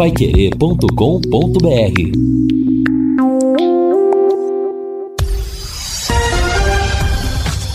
[0.00, 0.88] paiquerê.com.br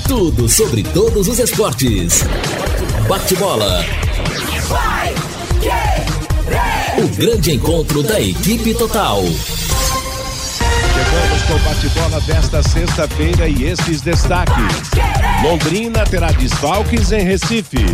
[0.07, 2.23] Tudo sobre todos os esportes.
[3.07, 3.85] Bate-bola.
[6.97, 9.21] O grande encontro da equipe total.
[10.95, 15.14] Chegamos com o bate-bola desta sexta-feira e esses destaques.
[15.45, 17.85] Londrina terá desfalques em Recife.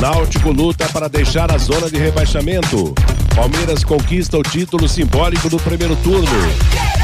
[0.00, 2.94] Náutico luta para deixar a zona de rebaixamento.
[3.34, 6.28] Palmeiras conquista o título simbólico do primeiro turno.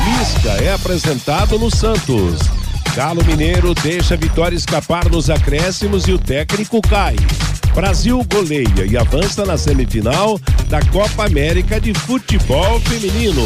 [0.05, 2.39] Lisca é apresentado no Santos.
[2.95, 7.17] Galo Mineiro deixa a vitória escapar nos acréscimos e o técnico cai.
[7.75, 13.43] Brasil goleia e avança na semifinal da Copa América de Futebol Feminino.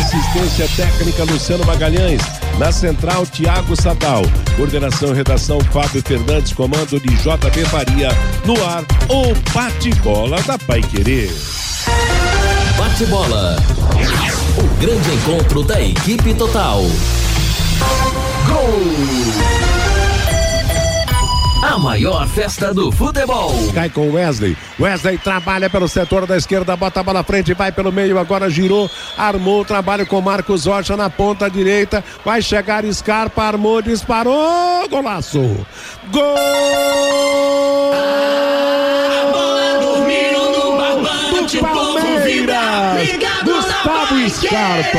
[0.00, 2.22] Assistência técnica Luciano Magalhães.
[2.58, 4.22] Na central, Tiago Sadal.
[4.56, 6.52] Coordenação e redação Fábio Fernandes.
[6.52, 8.10] Comando de JB Faria.
[8.44, 11.30] No ar, o bate-bola da Pai Querer.
[12.76, 13.56] Bate-bola.
[14.56, 16.82] O grande encontro da equipe total.
[18.46, 19.67] Gol!
[21.62, 23.52] A maior festa do futebol.
[23.74, 24.56] Cai com Wesley.
[24.78, 28.48] Wesley trabalha pelo setor da esquerda, bota a bola na frente, vai pelo meio, agora
[28.48, 32.04] girou, armou o trabalho com Marcos Rocha na ponta direita.
[32.24, 34.88] Vai chegar Scarpa, armou, disparou.
[34.88, 35.66] Golaço!
[36.12, 36.22] Gol!
[37.92, 43.27] A bola dormiu no barbante, Palmeiras!
[43.44, 44.98] Gustavo Scarpa.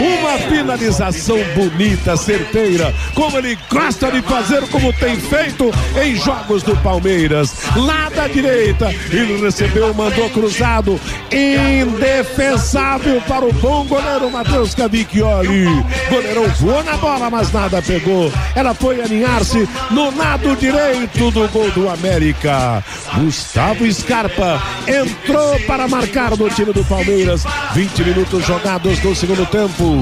[0.00, 5.70] Uma finalização bonita, certeira, como ele gosta de fazer, como tem feito
[6.02, 7.54] em jogos do Palmeiras.
[7.76, 11.00] Lá da direita, ele recebeu, mandou cruzado,
[11.32, 15.64] indefensável para o bom goleiro Matheus Cavicchioli.
[16.08, 18.32] Goleirão voou na bola, mas nada pegou.
[18.54, 22.84] Ela foi alinhar-se no lado direito do gol do América.
[23.14, 27.44] Gustavo Scarpa entrou para marcar no time do Palmeiras.
[27.80, 29.96] 20 minutos jogados no segundo tempo.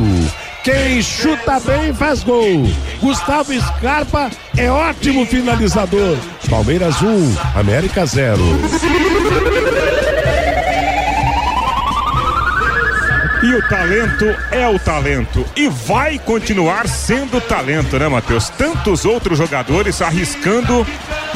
[0.64, 2.68] Quem chuta bem faz gol.
[3.00, 6.18] Gustavo Scarpa é ótimo finalizador.
[6.50, 8.42] Palmeiras 1, América 0.
[13.44, 15.46] E o talento é o talento.
[15.54, 18.48] E vai continuar sendo talento, né, Matheus?
[18.48, 20.84] Tantos outros jogadores arriscando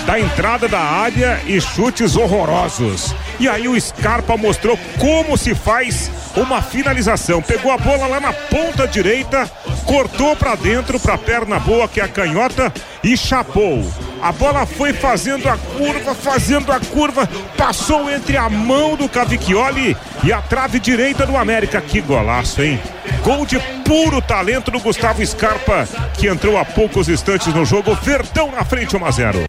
[0.05, 3.15] da entrada da área e chutes horrorosos.
[3.39, 7.43] E aí o Scarpa mostrou como se faz uma finalização.
[7.43, 9.51] Pegou a bola lá na ponta direita,
[9.85, 12.73] cortou para dentro, para perna boa que é a canhota
[13.03, 13.85] e chapou.
[14.23, 19.97] A bola foi fazendo a curva, fazendo a curva, passou entre a mão do Cavicchioli
[20.23, 21.81] e a trave direita do América.
[21.81, 22.81] Que golaço, hein?
[23.25, 27.97] Gol de puro talento do Gustavo Scarpa, que entrou há poucos instantes no jogo.
[27.97, 29.45] Verdão na frente, 1 a 0.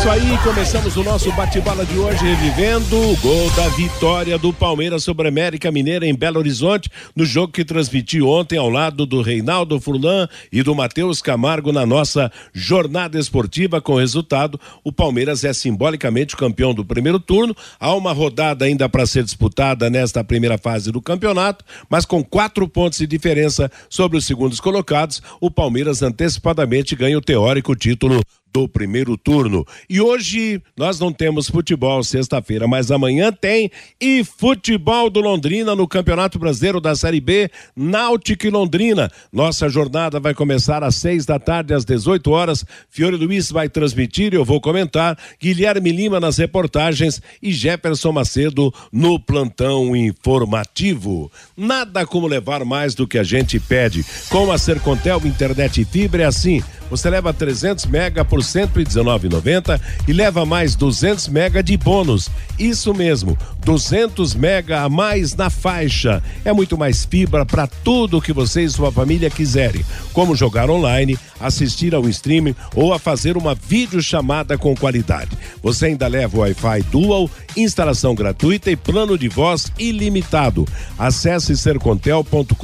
[0.00, 5.04] Isso aí, começamos o nosso bate-bola de hoje revivendo o gol da vitória do Palmeiras
[5.04, 9.20] sobre a América Mineira em Belo Horizonte, no jogo que transmiti ontem ao lado do
[9.20, 14.58] Reinaldo Furlan e do Matheus Camargo na nossa jornada esportiva com resultado.
[14.82, 17.54] O Palmeiras é simbolicamente campeão do primeiro turno.
[17.78, 22.66] Há uma rodada ainda para ser disputada nesta primeira fase do campeonato, mas com quatro
[22.66, 28.22] pontos de diferença sobre os segundos colocados, o Palmeiras antecipadamente ganha o teórico título
[28.52, 29.66] do primeiro turno.
[29.88, 35.86] E hoje nós não temos futebol sexta-feira, mas amanhã tem e futebol do Londrina no
[35.86, 39.10] Campeonato Brasileiro da Série B, Náutico e Londrina.
[39.32, 42.64] Nossa jornada vai começar às seis da tarde, às 18 horas.
[42.88, 45.18] Fiore Luiz vai transmitir, eu vou comentar.
[45.40, 51.30] Guilherme Lima nas reportagens e Jefferson Macedo no plantão informativo.
[51.56, 54.04] Nada como levar mais do que a gente pede.
[54.28, 56.62] Com a Sercontel Internet e Fibra é assim.
[56.90, 62.30] Você leva 300 mega por por 119,90 e leva mais 200 mega de bônus.
[62.58, 66.22] Isso mesmo, 200 mega a mais na faixa.
[66.44, 71.18] É muito mais fibra para tudo que você e sua família quiserem, como jogar online,
[71.38, 75.36] assistir ao streaming ou a fazer uma videochamada com qualidade.
[75.62, 80.66] Você ainda leva o Wi-Fi Dual, instalação gratuita e plano de voz ilimitado.
[80.98, 82.54] Acesse sercontel.com.br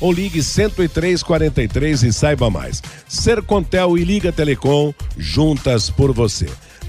[0.00, 2.82] ou ligue 10343 e saiba mais.
[3.08, 6.46] Sercontel e Liga Telecom juntas por você.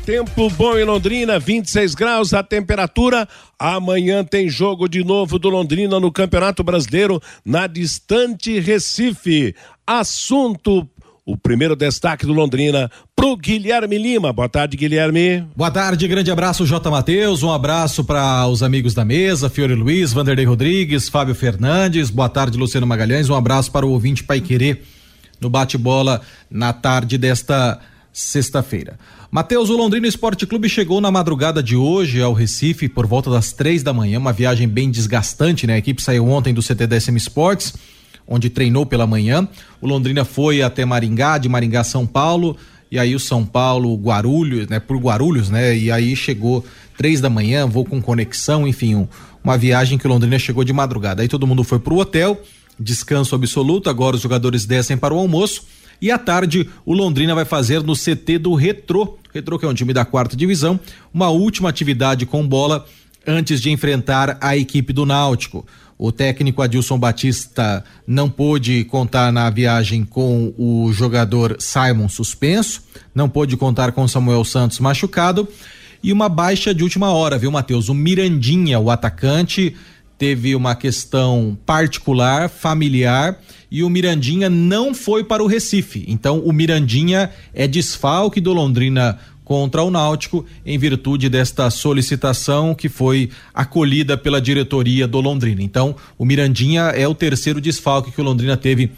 [0.08, 3.28] Tempo bom em Londrina, 26 graus a temperatura.
[3.60, 9.54] Amanhã tem jogo de novo do Londrina no Campeonato Brasileiro, na distante Recife.
[9.86, 10.88] Assunto
[11.28, 14.32] o primeiro destaque do Londrina pro Guilherme Lima.
[14.32, 15.46] Boa tarde, Guilherme.
[15.54, 16.90] Boa tarde, grande abraço, J.
[16.90, 17.44] Matheus.
[17.44, 22.10] Um abraço para os amigos da mesa, Fiore Luiz, Vanderlei Rodrigues, Fábio Fernandes.
[22.10, 23.30] Boa tarde, Luciano Magalhães.
[23.30, 24.82] Um abraço para o ouvinte Pai Querer
[25.42, 27.78] no bate-bola na tarde desta
[28.14, 28.98] sexta-feira.
[29.30, 33.52] Matheus, o Londrina Esporte Clube chegou na madrugada de hoje ao Recife por volta das
[33.52, 35.74] três da manhã, uma viagem bem desgastante, né?
[35.74, 37.74] A equipe saiu ontem do CT da Sports,
[38.28, 39.48] onde treinou pela manhã.
[39.82, 42.58] O Londrina foi até Maringá, de Maringá São Paulo,
[42.92, 44.80] e aí o São Paulo, Guarulhos, né?
[44.80, 45.78] Por Guarulhos, né?
[45.78, 46.66] E aí chegou
[46.98, 49.08] três da manhã, vou com conexão, enfim, um,
[49.44, 51.22] uma viagem que o Londrina chegou de madrugada.
[51.22, 52.42] Aí todo mundo foi pro hotel,
[52.80, 55.64] descanso absoluto, agora os jogadores descem para o almoço
[56.02, 59.74] e à tarde, o Londrina vai fazer no CT do Retro, Retro que é um
[59.74, 60.80] time da quarta divisão,
[61.14, 62.86] uma última atividade com bola
[63.26, 65.66] antes de enfrentar a equipe do Náutico.
[66.00, 72.84] O técnico Adilson Batista não pôde contar na viagem com o jogador Simon suspenso,
[73.16, 75.48] não pôde contar com Samuel Santos machucado
[76.04, 77.90] e uma baixa de última hora, viu, Matheus?
[77.90, 79.76] O Mirandinha, o atacante,
[80.18, 83.40] teve uma questão particular, familiar
[83.70, 86.06] e o Mirandinha não foi para o Recife.
[86.08, 89.18] Então o Mirandinha é desfalque do Londrina
[89.48, 95.64] contra o Náutico em virtude desta solicitação que foi acolhida pela diretoria do Londrina.
[95.64, 98.92] Então, o Mirandinha é o terceiro desfalque que o Londrina teve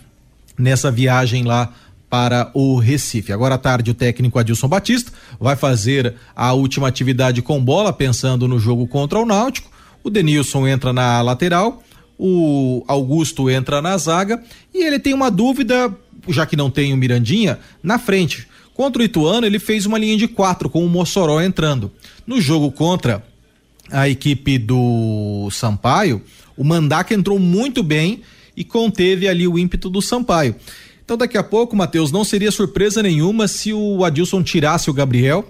[0.57, 1.71] nessa viagem lá
[2.09, 3.31] para o Recife.
[3.31, 8.47] Agora à tarde o técnico Adilson Batista vai fazer a última atividade com bola pensando
[8.47, 9.69] no jogo contra o Náutico.
[10.03, 11.83] O Denilson entra na lateral
[12.19, 14.43] o Augusto entra na zaga
[14.73, 15.95] e ele tem uma dúvida,
[16.27, 18.48] já que não tem o Mirandinha, na frente.
[18.79, 21.91] Contra o Ituano, ele fez uma linha de quatro com o Mossoró entrando.
[22.25, 23.21] No jogo contra
[23.91, 26.21] a equipe do Sampaio,
[26.55, 28.21] o Mandaca entrou muito bem
[28.55, 30.55] e conteve ali o ímpeto do Sampaio.
[31.03, 35.45] Então, daqui a pouco, Matheus, não seria surpresa nenhuma se o Adilson tirasse o Gabriel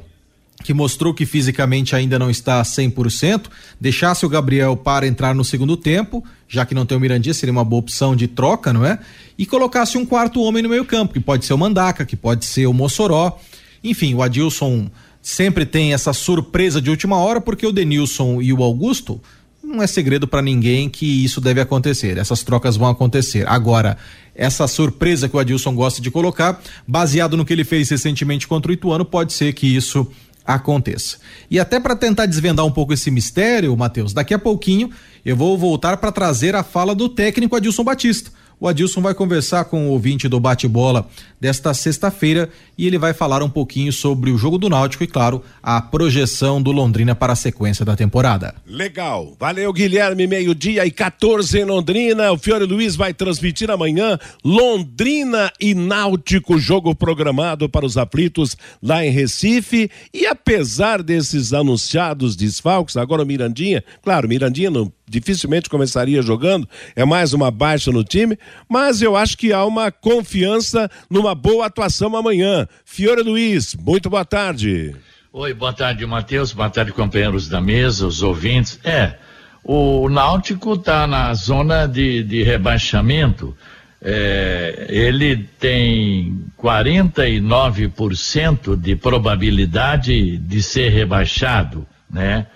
[0.64, 3.46] que mostrou que fisicamente ainda não está 100%,
[3.80, 7.54] deixasse o Gabriel para entrar no segundo tempo, já que não tem o Mirandinha, seria
[7.54, 9.00] uma boa opção de troca, não é?
[9.38, 12.66] E colocasse um quarto homem no meio-campo, que pode ser o Mandaca, que pode ser
[12.66, 13.40] o Mossoró.
[13.84, 14.90] Enfim, o Adilson
[15.22, 19.22] sempre tem essa surpresa de última hora, porque o Denilson e o Augusto
[19.64, 22.18] não é segredo para ninguém que isso deve acontecer.
[22.18, 23.48] Essas trocas vão acontecer.
[23.48, 23.98] Agora,
[24.34, 28.72] essa surpresa que o Adilson gosta de colocar, baseado no que ele fez recentemente contra
[28.72, 30.08] o Ituano, pode ser que isso
[30.56, 31.18] aconteça.
[31.50, 34.90] E até para tentar desvendar um pouco esse mistério, Matheus, daqui a pouquinho
[35.24, 38.32] eu vou voltar para trazer a fala do técnico Adilson Batista.
[38.62, 41.08] O Adilson vai conversar com o ouvinte do bate-bola
[41.40, 45.42] desta sexta-feira e ele vai falar um pouquinho sobre o jogo do Náutico e, claro,
[45.64, 48.54] a projeção do Londrina para a sequência da temporada.
[48.68, 49.34] Legal.
[49.40, 50.28] Valeu, Guilherme.
[50.28, 52.34] Meio-dia e 14 em Londrina.
[52.34, 59.06] O Fiore Luiz vai transmitir amanhã Londrina e Náutico, jogo programado para os aflitos lá
[59.06, 59.90] em Recife.
[60.14, 67.04] E apesar desses anunciados desfalques, agora o Mirandinha, claro, Mirandinha não dificilmente começaria jogando, é
[67.04, 68.38] mais uma baixa no time,
[68.70, 72.68] mas eu acho que há uma confiança numa boa atuação amanhã.
[72.86, 74.96] Fiore Luiz, muito boa tarde.
[75.34, 78.80] Oi, boa tarde, Matheus, boa tarde, companheiros da mesa, os ouvintes.
[78.84, 79.16] É,
[79.64, 83.56] o Náutico está na zona de, de rebaixamento.
[84.02, 92.48] É, ele tem 49% de probabilidade de ser rebaixado, né?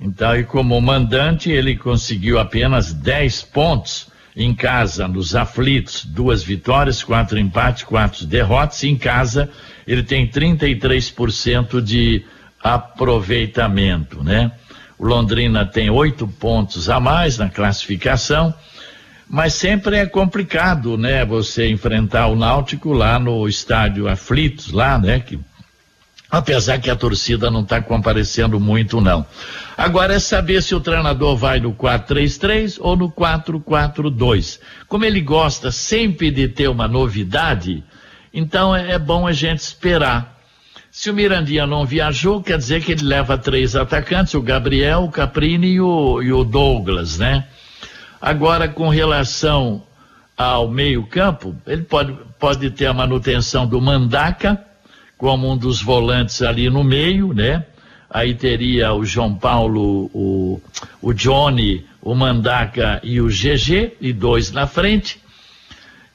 [0.00, 7.02] Então, e como mandante, ele conseguiu apenas 10 pontos em casa, nos aflitos, duas vitórias,
[7.02, 8.82] quatro empates, quatro derrotas.
[8.82, 9.50] Em casa,
[9.86, 12.24] ele tem 33% de
[12.62, 14.52] aproveitamento, né?
[14.98, 18.54] O Londrina tem oito pontos a mais na classificação,
[19.28, 21.24] mas sempre é complicado, né?
[21.24, 25.20] Você enfrentar o Náutico lá no estádio Aflitos, lá, né?
[25.20, 25.38] Que
[26.30, 29.26] apesar que a torcida não está comparecendo muito, não.
[29.76, 34.60] Agora é saber se o treinador vai no 4-3-3 ou no 4-4-2.
[34.86, 37.82] Como ele gosta sempre de ter uma novidade,
[38.32, 40.38] então é, é bom a gente esperar.
[40.90, 45.10] Se o Mirandinha não viajou, quer dizer que ele leva três atacantes, o Gabriel, o
[45.10, 47.46] Caprini e o, e o Douglas, né?
[48.20, 49.82] Agora, com relação
[50.36, 54.60] ao meio-campo, ele pode, pode ter a manutenção do Mandaca,
[55.20, 57.66] como um dos volantes ali no meio, né?
[58.08, 60.60] Aí teria o João Paulo, o,
[61.02, 65.20] o Johnny, o Mandaca e o GG, e dois na frente.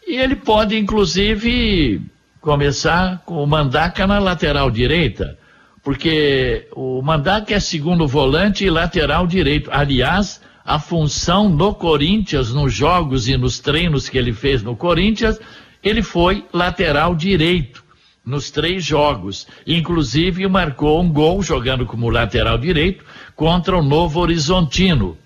[0.08, 2.02] E ele pode, inclusive,
[2.42, 5.38] começar com o Mandaca na lateral direita,
[5.84, 9.70] porque o Mandaca é segundo volante e lateral direito.
[9.72, 15.40] Aliás, a função no Corinthians, nos jogos e nos treinos que ele fez no Corinthians,
[15.84, 17.85] ele foi lateral direito
[18.26, 19.48] nos três jogos.
[19.68, 23.06] Inclusive marcou um gol jogando como lateral direito
[23.36, 25.18] contra o Novo Horizontino.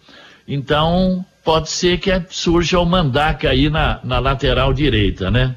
[0.47, 5.55] Então, pode ser que surja o Mandaca aí na, na lateral direita, né?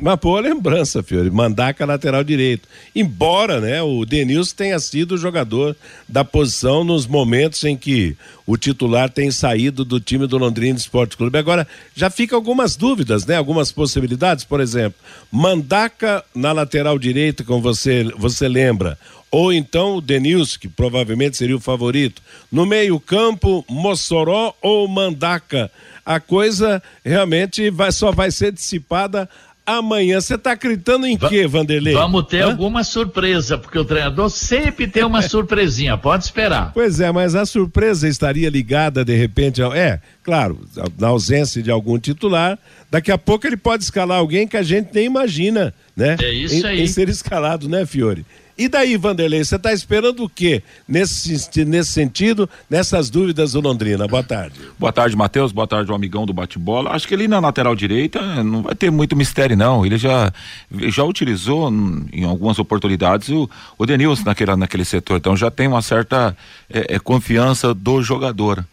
[0.00, 1.30] Uma boa lembrança, Fiore.
[1.30, 2.68] Mandaca lateral direito.
[2.94, 5.76] Embora, né, o Denilson tenha sido o jogador
[6.08, 11.16] da posição nos momentos em que o titular tem saído do time do Londrina Esporte
[11.16, 11.38] Clube.
[11.38, 13.36] Agora, já fica algumas dúvidas, né?
[13.36, 14.98] Algumas possibilidades, por exemplo,
[15.30, 18.98] Mandaca na lateral direita, como você, você lembra,
[19.30, 22.20] ou então o Denilson, que provavelmente seria o favorito.
[22.50, 25.70] No meio-campo, Mossoró ou Mandaca.
[26.04, 29.28] A coisa realmente vai, só vai ser dissipada
[29.66, 30.20] amanhã.
[30.20, 31.94] Você está acreditando em quê, Vanderlei?
[31.94, 32.50] Vamos ter Hã?
[32.50, 36.72] alguma surpresa, porque o treinador sempre tem uma surpresinha, pode esperar.
[36.72, 39.74] Pois é, mas a surpresa estaria ligada de repente ao.
[39.74, 40.60] É, claro,
[40.98, 42.58] na ausência de algum titular,
[42.90, 46.16] daqui a pouco ele pode escalar alguém que a gente nem imagina, né?
[46.20, 46.80] É isso aí.
[46.80, 48.24] Em, em ser escalado, né, Fiore?
[48.62, 54.06] E daí, Vanderlei, você está esperando o quê nesse, nesse sentido, nessas dúvidas do Londrina?
[54.06, 54.54] Boa tarde.
[54.78, 55.50] Boa tarde, Matheus.
[55.50, 56.90] Boa tarde, o amigão do bate-bola.
[56.90, 59.84] Acho que ele na lateral direita não vai ter muito mistério, não.
[59.84, 60.32] Ele já,
[60.70, 61.72] já utilizou
[62.12, 66.36] em algumas oportunidades o, o Denilson naquele, naquele setor, então já tem uma certa
[66.72, 68.64] é, é, confiança do jogador.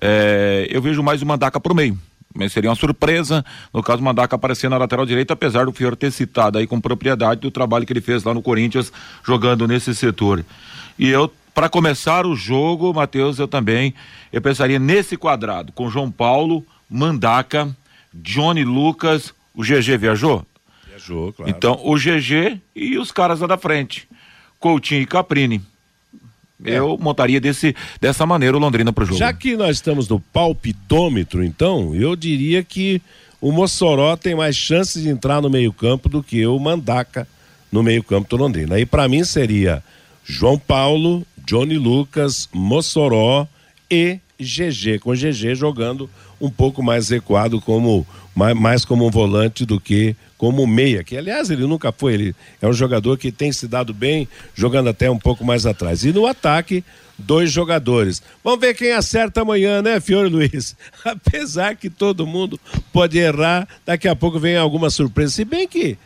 [0.00, 1.96] É, eu vejo mais o Mandaca pro meio
[2.36, 6.10] mas seria uma surpresa, no caso, Mandaca aparecer na lateral direita, apesar do Fiore ter
[6.10, 8.92] citado aí com propriedade do trabalho que ele fez lá no Corinthians,
[9.24, 10.44] jogando nesse setor.
[10.98, 13.94] E eu, para começar o jogo, Matheus, eu também,
[14.32, 17.74] eu pensaria nesse quadrado, com João Paulo, Mandaca,
[18.12, 20.46] Johnny Lucas, o GG viajou?
[20.86, 21.50] Viajou, claro.
[21.50, 24.08] Então, o GG e os caras lá da frente,
[24.58, 25.62] Coutinho e Caprini.
[26.64, 26.78] É.
[26.78, 29.18] Eu montaria desse, dessa maneira o Londrina para o jogo.
[29.18, 33.00] Já que nós estamos no palpitômetro, então, eu diria que
[33.40, 37.28] o Mossoró tem mais chances de entrar no meio-campo do que o Mandaca
[37.70, 38.76] no meio-campo do Londrina.
[38.76, 39.82] Aí para mim seria
[40.24, 43.46] João Paulo, Johnny Lucas, Mossoró
[43.90, 46.08] e GG, com GG jogando
[46.40, 48.06] um pouco mais recuado como
[48.54, 52.68] mais, como um volante do que como meia, que aliás ele nunca foi, ele é
[52.68, 56.04] um jogador que tem se dado bem, jogando até um pouco mais atrás.
[56.04, 56.84] E no ataque,
[57.18, 58.22] dois jogadores.
[58.44, 60.76] Vamos ver quem acerta amanhã, né, Fiore Luiz?
[61.02, 62.60] Apesar que todo mundo
[62.92, 65.32] pode errar, daqui a pouco vem alguma surpresa.
[65.32, 65.96] Se bem que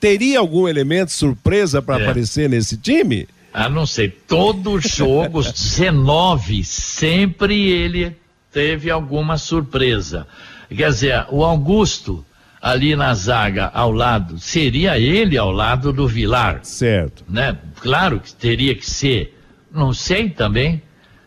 [0.00, 2.04] teria algum elemento surpresa para é.
[2.04, 3.28] aparecer nesse time?
[3.54, 4.08] Ah, não sei.
[4.08, 8.16] Todos os jogos, 19, sempre ele
[8.52, 10.26] teve alguma surpresa.
[10.68, 12.26] Quer dizer, o Augusto
[12.60, 16.60] ali na zaga ao lado, seria ele ao lado do Vilar.
[16.62, 17.22] Certo.
[17.28, 17.56] Né?
[17.80, 19.38] Claro que teria que ser.
[19.70, 20.82] Não sei também.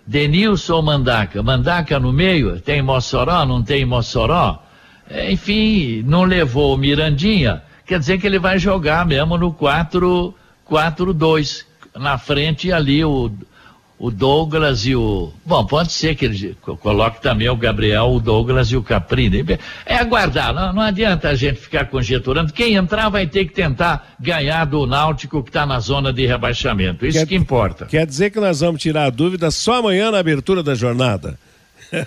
[0.05, 1.41] Denilson ou Mandaca?
[1.43, 2.59] Mandaca no meio?
[2.59, 3.45] Tem Mossoró?
[3.45, 4.63] Não tem Mossoró?
[5.09, 7.61] É, enfim, não levou o Mirandinha.
[7.85, 11.66] Quer dizer que ele vai jogar mesmo no 4-4-2.
[11.99, 13.31] Na frente ali o
[13.99, 15.31] o Douglas e o.
[15.43, 19.43] Bom, pode ser que ele coloque também o Gabriel, o Douglas e o Caprini.
[19.85, 22.53] É aguardar, não, não adianta a gente ficar conjeturando.
[22.53, 27.05] Quem entrar vai ter que tentar ganhar do Náutico que está na zona de rebaixamento.
[27.05, 27.85] Isso quer, que importa.
[27.87, 31.39] Quer dizer que nós vamos tirar a dúvida só amanhã na abertura da jornada.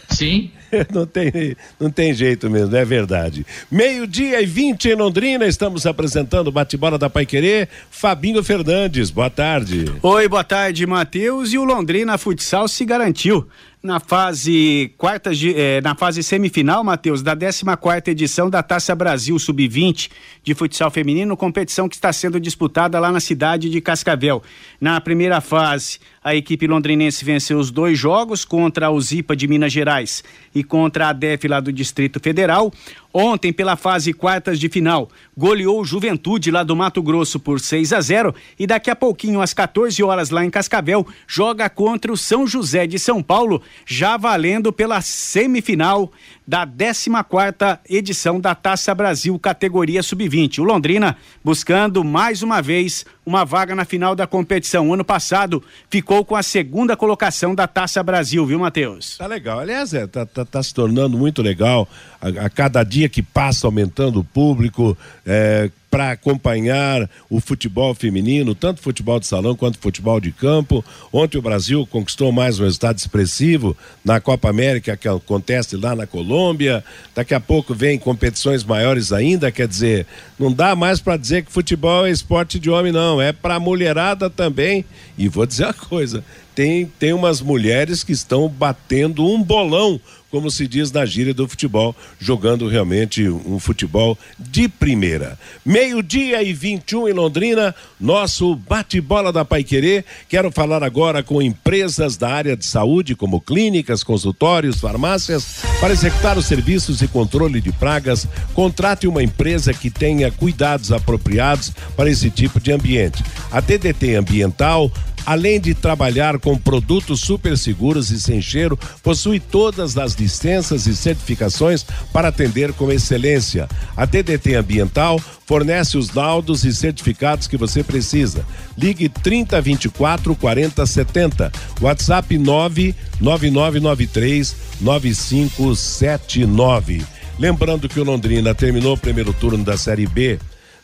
[0.08, 0.50] Sim.
[0.92, 3.46] não, tem, não tem jeito mesmo, é verdade.
[3.70, 7.68] Meio-dia e 20 em Londrina, estamos apresentando o bate-bola da Pai Querer.
[7.90, 9.86] Fabinho Fernandes, boa tarde.
[10.02, 11.52] Oi, boa tarde, Matheus.
[11.52, 13.46] E o Londrina Futsal se garantiu
[13.82, 19.38] na fase quarta, eh, na fase semifinal, Matheus, da 14 quarta edição da Taça Brasil
[19.38, 20.10] Sub-20
[20.42, 24.42] de futsal feminino, competição que está sendo disputada lá na cidade de Cascavel.
[24.78, 29.72] Na primeira fase, a equipe londrinense venceu os dois jogos contra o Zipa de Minas
[29.72, 30.22] Gerais
[30.62, 32.72] contra a DEF lá do Distrito Federal.
[33.12, 37.92] Ontem, pela fase quartas de final, goleou o Juventude lá do Mato Grosso por 6
[37.92, 42.16] a 0 e daqui a pouquinho, às 14 horas, lá em Cascavel, joga contra o
[42.16, 46.12] São José de São Paulo, já valendo pela semifinal
[46.46, 50.58] da 14 edição da Taça Brasil categoria sub-20.
[50.58, 54.92] O Londrina buscando mais uma vez uma vaga na final da competição.
[54.92, 59.16] Ano passado ficou com a segunda colocação da Taça Brasil, viu, Matheus?
[59.18, 59.60] Tá legal.
[59.60, 61.88] Aliás, é, tá, tá, tá se tornando muito legal.
[62.20, 68.54] A, a, cada dia que passa, aumentando o público, é, para acompanhar o futebol feminino,
[68.54, 70.84] tanto futebol de salão quanto futebol de campo.
[71.12, 76.06] Ontem o Brasil conquistou mais um resultado expressivo na Copa América, que acontece lá na
[76.06, 76.84] Colômbia.
[77.14, 80.06] Daqui a pouco vem competições maiores ainda, quer dizer,
[80.38, 83.20] não dá mais para dizer que futebol é esporte de homem, não.
[83.20, 84.84] É para mulherada também.
[85.18, 86.24] E vou dizer uma coisa:
[86.54, 90.00] tem, tem umas mulheres que estão batendo um bolão
[90.30, 95.38] como se diz na gíria do futebol, jogando realmente um futebol de primeira.
[95.64, 100.04] Meio-dia e 21 em Londrina, nosso bate-bola da Pai Querer.
[100.28, 106.38] Quero falar agora com empresas da área de saúde, como clínicas, consultórios, farmácias, para executar
[106.38, 108.26] os serviços e controle de pragas.
[108.54, 113.22] Contrate uma empresa que tenha cuidados apropriados para esse tipo de ambiente.
[113.50, 114.90] A DDT Ambiental
[115.24, 120.96] além de trabalhar com produtos super seguros e sem cheiro, possui todas as licenças e
[120.96, 123.68] certificações para atender com excelência.
[123.96, 128.44] A DDT Ambiental fornece os laudos e certificados que você precisa.
[128.76, 131.50] Ligue 3024 4070.
[131.80, 137.02] WhatsApp 99993 9579.
[137.38, 140.38] Lembrando que o Londrina terminou o primeiro turno da Série B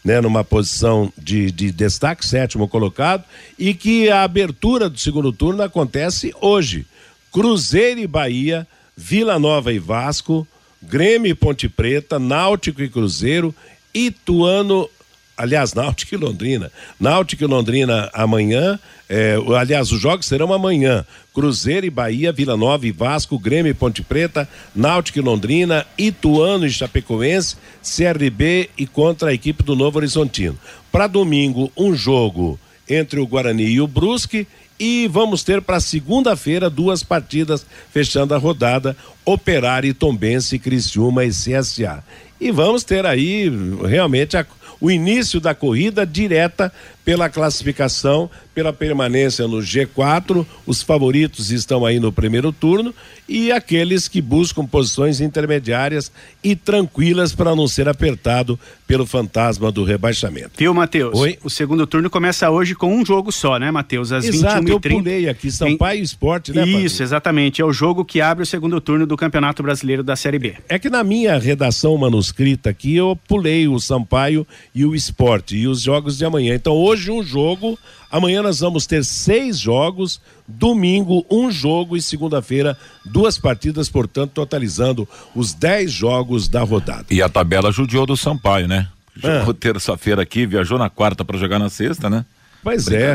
[0.06, 3.24] né, numa posição de, de destaque, sétimo colocado,
[3.58, 6.86] e que a abertura do segundo turno acontece hoje.
[7.32, 10.46] Cruzeiro e Bahia, Vila Nova e Vasco,
[10.80, 13.52] Grêmio e Ponte Preta, Náutico e Cruzeiro,
[13.92, 14.88] Ituano
[15.36, 16.70] aliás, Náutico e Londrina.
[16.98, 18.78] Náutico e Londrina amanhã,
[19.08, 21.04] é, aliás, os jogos serão amanhã.
[21.34, 26.66] Cruzeiro e Bahia, Vila Nova e Vasco, Grêmio e Ponte Preta, Náutico e Londrina, Ituano
[26.66, 30.58] e Chapecoense, CRB e contra a equipe do Novo Horizontino.
[30.90, 34.46] Para domingo, um jogo entre o Guarani e o Brusque
[34.78, 41.30] e vamos ter para segunda-feira duas partidas fechando a rodada: Operário e Tombense, Criciúma e
[41.30, 42.04] CSA.
[42.38, 43.50] E vamos ter aí
[43.86, 44.46] realmente a,
[44.80, 46.72] o início da corrida direta
[47.06, 50.44] pela classificação, pela permanência no G4.
[50.66, 52.92] Os favoritos estão aí no primeiro turno
[53.28, 56.10] e aqueles que buscam posições intermediárias
[56.42, 58.58] e tranquilas para não ser apertado
[58.88, 60.52] pelo fantasma do rebaixamento.
[60.58, 61.16] Viu, Matheus?
[61.16, 61.38] Oi?
[61.44, 64.10] O segundo turno começa hoje com um jogo só, né, Matheus?
[64.10, 66.02] Às Exato, 21 eu pulei aqui, Sampaio em...
[66.02, 67.62] Esporte, né, Isso, exatamente.
[67.62, 70.54] É o jogo que abre o segundo turno do Campeonato Brasileiro da Série B.
[70.68, 74.44] É que na minha redação manuscrita aqui, eu pulei o Sampaio
[74.74, 76.54] e o Esporte e os jogos de amanhã.
[76.54, 77.78] Então hoje hoje um jogo,
[78.10, 85.06] amanhã nós vamos ter seis jogos, domingo um jogo e segunda-feira duas partidas, portanto, totalizando
[85.34, 87.06] os dez jogos da rodada.
[87.10, 88.88] E a tabela judiou do Sampaio, né?
[89.14, 89.54] Jogou ah.
[89.54, 92.24] terça-feira aqui, viajou na quarta para jogar na sexta, né?
[92.62, 93.14] Pois é.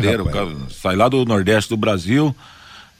[0.70, 2.34] Sai lá do Nordeste do Brasil.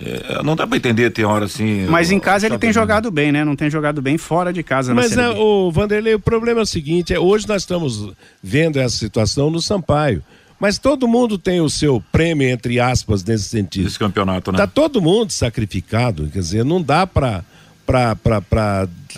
[0.04, 1.86] É, não dá para entender, tem hora assim.
[1.88, 3.46] Mas em casa ele tem jogado bem, né?
[3.46, 4.94] Não tem jogado bem fora de casa.
[4.96, 8.98] Mas é, o Vanderlei, o problema é o seguinte: é, hoje nós estamos vendo essa
[8.98, 10.24] situação no Sampaio.
[10.62, 13.88] Mas todo mundo tem o seu prêmio, entre aspas, nesse sentido.
[13.88, 14.60] Esse campeonato, né?
[14.60, 17.44] Tá todo mundo sacrificado, quer dizer, não dá para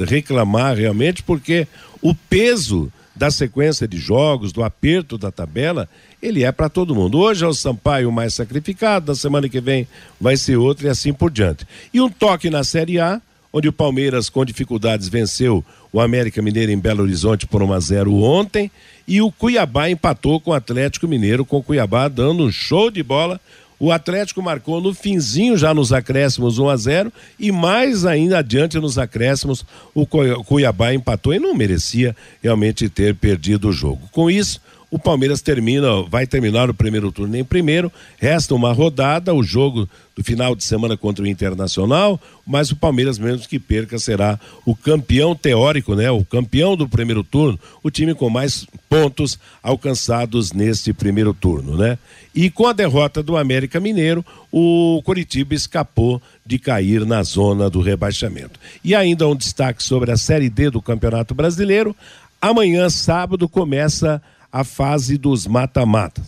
[0.08, 1.68] reclamar realmente, porque
[2.02, 5.90] o peso da sequência de jogos, do aperto da tabela,
[6.22, 7.20] ele é para todo mundo.
[7.20, 9.86] Hoje é o Sampaio mais sacrificado, na semana que vem
[10.22, 11.68] vai ser outro e assim por diante.
[11.94, 16.72] E um toque na Série A, onde o Palmeiras, com dificuldades, venceu o América Mineiro
[16.72, 18.72] em Belo Horizonte por 1 a 0 ontem.
[19.08, 23.04] E o Cuiabá empatou com o Atlético Mineiro, com o Cuiabá dando um show de
[23.04, 23.40] bola.
[23.80, 28.80] O Atlético marcou no finzinho, já nos acréscimos 1 a 0 e mais ainda adiante
[28.80, 34.08] nos acréscimos, o Cuiabá empatou e não merecia realmente ter perdido o jogo.
[34.12, 34.62] Com isso,
[34.94, 39.90] o Palmeiras termina, vai terminar o primeiro turno em primeiro, resta uma rodada, o jogo
[40.16, 44.76] do final de semana contra o Internacional, mas o Palmeiras, mesmo que perca, será o
[44.76, 46.12] campeão teórico, né?
[46.12, 51.98] O campeão do primeiro turno, o time com mais pontos alcançados neste primeiro turno, né?
[52.36, 57.82] E com a derrota do América Mineiro, o Curitiba escapou de cair na zona do
[57.82, 58.60] rebaixamento.
[58.84, 61.96] E ainda um destaque sobre a Série D do Campeonato Brasileiro.
[62.40, 64.22] Amanhã, sábado, começa a
[64.64, 66.26] fase dos mata-matas.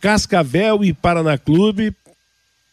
[0.00, 1.94] Cascavel e Paraná Clube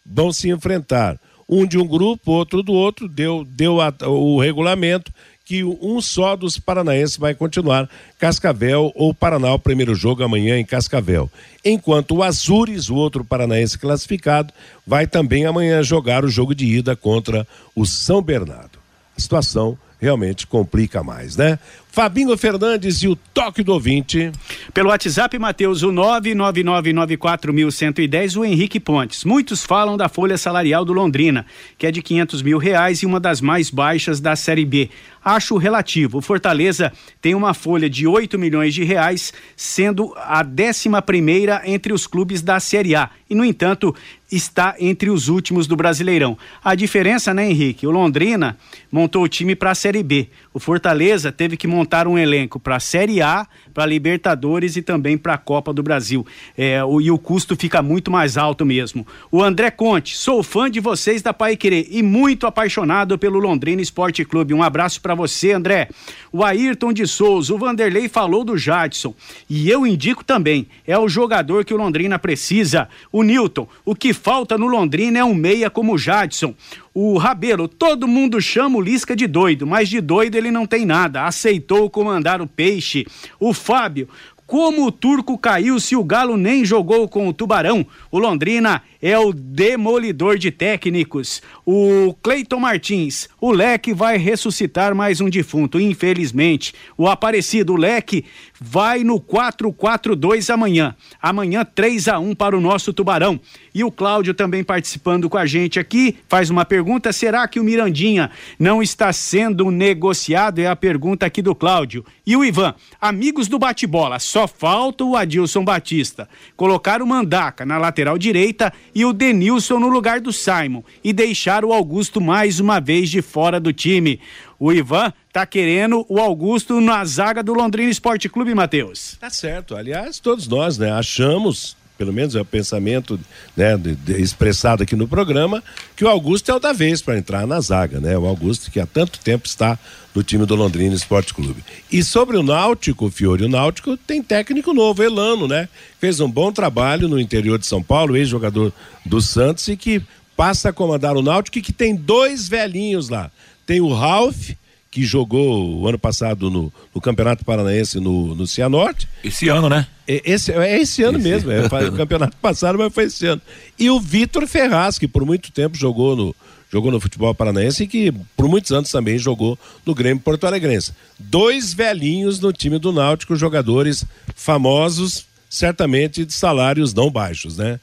[0.05, 1.17] vão se enfrentar.
[1.47, 5.11] Um de um grupo, outro do outro, deu, deu a, o regulamento
[5.51, 7.89] que um só dos paranaenses vai continuar.
[8.17, 11.29] Cascavel ou Paraná, o primeiro jogo amanhã em Cascavel.
[11.65, 14.53] Enquanto o Azures, o outro paranaense classificado,
[14.87, 17.45] vai também amanhã jogar o jogo de ida contra
[17.75, 18.79] o São Bernardo.
[19.17, 21.59] A situação realmente complica mais, né?
[21.91, 24.31] Fabinho Fernandes e o toque do ouvinte.
[24.73, 29.25] Pelo WhatsApp, Matheus, o 99994110, o Henrique Pontes.
[29.25, 31.45] Muitos falam da folha salarial do Londrina,
[31.77, 34.89] que é de 500 mil reais e uma das mais baixas da Série B.
[35.23, 36.17] Acho relativo.
[36.17, 41.93] O Fortaleza tem uma folha de 8 milhões de reais, sendo a décima primeira entre
[41.93, 43.09] os clubes da Série A.
[43.29, 43.95] E, no entanto,
[44.31, 46.37] está entre os últimos do Brasileirão.
[46.63, 47.85] A diferença, né, Henrique?
[47.85, 48.57] O Londrina
[48.91, 50.27] montou o time para a Série B.
[50.53, 55.17] O Fortaleza teve que montar um elenco para a Série A, para Libertadores e também
[55.17, 56.25] para a Copa do Brasil.
[56.57, 59.05] É, o, e o custo fica muito mais alto mesmo.
[59.31, 63.81] O André Conte, sou fã de vocês da Pai Querer e muito apaixonado pelo Londrina
[63.81, 64.53] Esporte Clube.
[64.53, 65.89] Um abraço para você, André.
[66.31, 69.13] O Ayrton de Souza, o Vanderlei falou do Jadson
[69.49, 72.87] e eu indico também, é o jogador que o Londrina precisa.
[73.11, 76.53] O Newton, o que falta no Londrina é um meia como o Jadson.
[76.93, 80.85] O Rabelo, todo mundo chama o Lisca de doido, mas de doido ele não tem
[80.85, 81.23] nada.
[81.23, 83.05] Aceitou comandar o peixe.
[83.39, 84.09] O Fábio,
[84.45, 87.85] como o turco caiu se o Galo nem jogou com o Tubarão?
[88.11, 91.41] O Londrina é o demolidor de técnicos.
[91.65, 96.73] O Cleiton Martins, o Leque vai ressuscitar mais um defunto, infelizmente.
[96.97, 98.25] O Aparecido, Leque,
[98.59, 100.95] vai no 4-4-2 amanhã.
[101.19, 103.39] Amanhã 3 a 1 para o nosso Tubarão.
[103.73, 107.63] E o Cláudio também participando com a gente aqui, faz uma pergunta: será que o
[107.63, 110.59] Mirandinha não está sendo negociado?
[110.59, 112.05] É a pergunta aqui do Cláudio.
[112.25, 116.29] E o Ivan, amigos do bate-bola, só falta o Adilson Batista.
[116.55, 121.63] Colocar o Mandaca na lateral direita e o Denilson no lugar do Simon e deixar
[121.65, 124.19] o Augusto mais uma vez de fora do time.
[124.59, 129.17] O Ivan tá querendo o Augusto na zaga do Londrina Esporte Clube, Matheus.
[129.19, 129.75] Tá certo.
[129.75, 133.19] Aliás, todos nós, né, achamos pelo menos é o pensamento
[133.55, 135.63] né, de, de, expressado aqui no programa,
[135.95, 138.17] que o Augusto é o da vez para entrar na zaga, né?
[138.17, 139.77] O Augusto que há tanto tempo está
[140.15, 141.63] no time do Londrina Esporte Clube.
[141.91, 145.69] E sobre o Náutico, Fiore, o Náutico tem técnico novo, Elano, né?
[145.99, 148.73] Fez um bom trabalho no interior de São Paulo, ex-jogador
[149.05, 150.01] do Santos e que
[150.35, 153.29] passa a comandar o Náutico e que tem dois velhinhos lá.
[153.63, 154.49] Tem o Ralph
[154.91, 159.07] que jogou o ano passado no, no Campeonato Paranaense no, no Cianorte.
[159.23, 159.87] Esse ano, né?
[160.05, 161.27] É, esse, é esse ano esse...
[161.27, 163.41] mesmo, é o campeonato passado, mas foi esse ano.
[163.79, 166.35] E o Vitor Ferraz, que por muito tempo jogou no,
[166.69, 170.91] jogou no futebol paranaense e que por muitos anos também jogou no Grêmio Porto Alegrense.
[171.17, 174.03] Dois velhinhos no time do Náutico, jogadores
[174.35, 177.79] famosos, certamente de salários não baixos, né?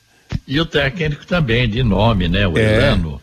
[0.47, 2.47] E o técnico também, de nome, né?
[2.47, 2.77] O é.
[2.77, 3.19] Elano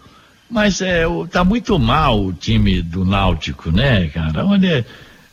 [0.49, 4.45] mas é, tá muito mal o time do Náutico, né, cara?
[4.45, 4.67] Onde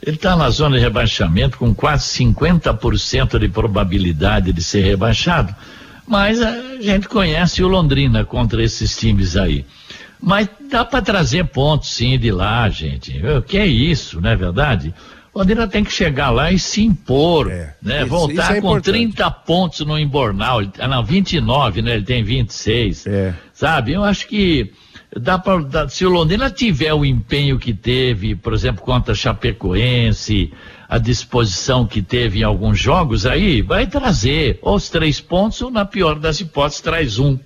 [0.02, 5.54] ele está na zona de rebaixamento com quase 50% de probabilidade de ser rebaixado.
[6.06, 9.64] Mas a gente conhece o Londrina contra esses times aí.
[10.20, 13.24] Mas dá para trazer pontos sim de lá, gente.
[13.26, 14.92] O que é isso, não é verdade?
[15.32, 18.00] O Londrina tem que chegar lá e se impor, é, né?
[18.00, 18.94] Isso, Voltar isso é com importante.
[18.94, 20.60] 30 pontos no Embornal.
[20.78, 21.94] Ah, não, 29, né?
[21.94, 23.06] Ele tem 26.
[23.06, 23.34] É.
[23.52, 23.92] Sabe?
[23.92, 24.72] Eu acho que
[25.16, 30.52] dá para se o Londrina tiver o empenho que teve, por exemplo, contra a Chapecoense,
[30.88, 35.84] a disposição que teve em alguns jogos, aí vai trazer os três pontos ou na
[35.84, 37.38] pior das hipóteses traz um.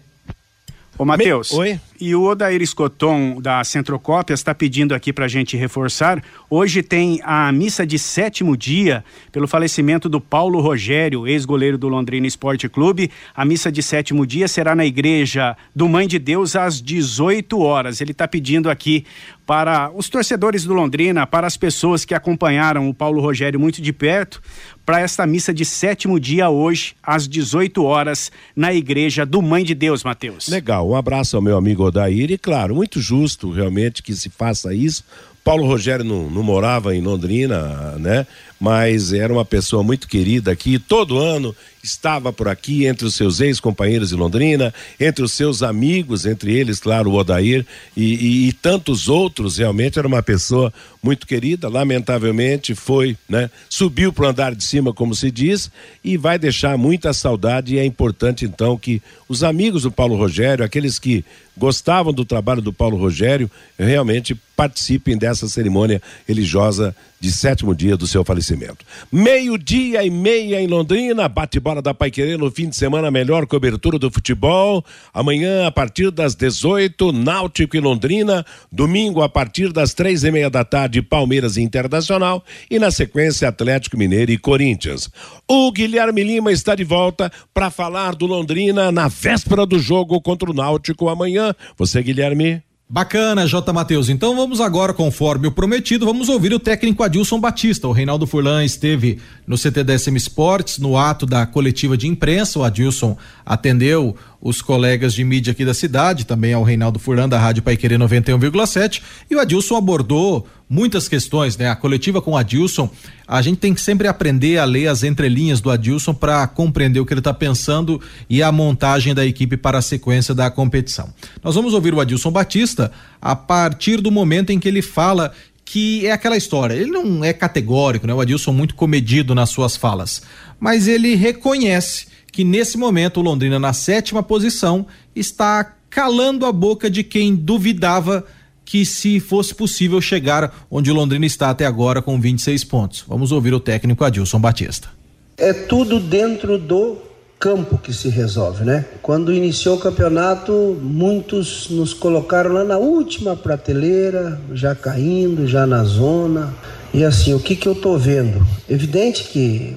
[0.98, 1.52] Ô, Matheus.
[1.52, 1.81] Oi?
[1.98, 6.22] E o Odair Escoton, da Centrocópias, está pedindo aqui para a gente reforçar.
[6.50, 12.26] Hoje tem a missa de sétimo dia, pelo falecimento do Paulo Rogério, ex-goleiro do Londrina
[12.26, 13.11] Esporte Clube.
[13.35, 18.02] A missa de sétimo dia será na igreja do Mãe de Deus às 18 horas.
[18.02, 19.06] Ele está pedindo aqui
[19.46, 23.92] para os torcedores do Londrina, para as pessoas que acompanharam o Paulo Rogério muito de
[23.92, 24.42] perto,
[24.85, 29.74] para esta missa de sétimo dia hoje, às 18 horas, na igreja do Mãe de
[29.74, 30.48] Deus, Matheus.
[30.48, 34.75] Legal, um abraço ao meu amigo Odair e, claro, muito justo realmente que se faça
[34.75, 35.05] isso.
[35.42, 38.27] Paulo Rogério não, não morava em Londrina, né?
[38.59, 40.79] Mas era uma pessoa muito querida aqui.
[40.79, 46.27] Todo ano estava por aqui entre os seus ex-companheiros de Londrina, entre os seus amigos,
[46.27, 47.64] entre eles, claro, o Odair
[47.97, 49.59] e, e, e tantos outros.
[49.59, 51.69] Realmente era uma pessoa muito querida.
[51.69, 53.51] Lamentavelmente foi, né?
[53.69, 55.71] Subiu para o andar de cima, como se diz,
[56.03, 57.75] e vai deixar muita saudade.
[57.75, 61.25] E é importante então que os amigos do Paulo Rogério, aqueles que
[61.57, 66.95] gostavam do trabalho do Paulo Rogério, realmente participem dessa cerimônia religiosa
[67.26, 68.84] de sétimo dia do seu falecimento.
[69.10, 74.08] Meio-dia e meia em Londrina, bate-bola da Paiquerê no fim de semana, melhor cobertura do
[74.08, 74.84] futebol.
[75.12, 78.46] Amanhã, a partir das 18, Náutico e Londrina.
[78.70, 82.44] Domingo, a partir das três e meia da tarde, Palmeiras e Internacional.
[82.70, 85.10] E na sequência, Atlético Mineiro e Corinthians.
[85.48, 90.48] O Guilherme Lima está de volta para falar do Londrina na véspera do jogo contra
[90.48, 91.52] o Náutico amanhã.
[91.76, 92.62] Você, Guilherme?
[92.88, 93.72] Bacana, J.
[93.72, 94.09] Matheus.
[94.09, 97.88] Então vamos agora, conforme o prometido, vamos ouvir o técnico Adilson Batista.
[97.88, 102.61] O Reinaldo Furlan esteve no CTDSM Esportes, no ato da coletiva de imprensa.
[102.61, 107.38] O Adilson atendeu os colegas de mídia aqui da cidade, também ao Reinaldo Furlan da
[107.38, 109.03] Rádio Paiquerê 91,7.
[109.31, 111.68] E o Adilson abordou muitas questões, né?
[111.68, 112.90] A coletiva com o Adilson,
[113.27, 117.07] a gente tem que sempre aprender a ler as entrelinhas do Adilson para compreender o
[117.07, 121.09] que ele está pensando e a montagem da equipe para a sequência da competição.
[121.42, 125.33] Nós vamos ouvir o Adilson Batista a partir do momento em que ele fala
[125.64, 126.75] que é aquela história.
[126.75, 128.14] Ele não é categórico, né?
[128.14, 130.22] O Adilson muito comedido nas suas falas,
[130.61, 136.90] mas ele reconhece que nesse momento o Londrina na sétima posição está calando a boca
[136.90, 138.27] de quem duvidava
[138.62, 143.05] que se fosse possível chegar onde o Londrina está até agora com 26 pontos.
[143.09, 144.90] Vamos ouvir o técnico Adilson Batista.
[145.38, 146.99] É tudo dentro do
[147.38, 148.85] campo que se resolve, né?
[149.01, 155.83] Quando iniciou o campeonato, muitos nos colocaram lá na última prateleira, já caindo, já na
[155.85, 156.53] zona.
[156.92, 158.46] E assim, o que que eu tô vendo?
[158.68, 159.75] Evidente que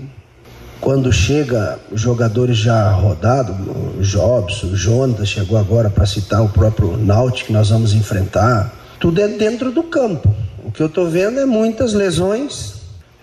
[0.81, 3.55] quando chega jogadores já rodados,
[3.97, 8.73] o Jobs, o Jonas chegou agora para citar o próprio Náutico que nós vamos enfrentar,
[8.99, 10.33] tudo é dentro do campo.
[10.63, 12.75] O que eu estou vendo é muitas lesões,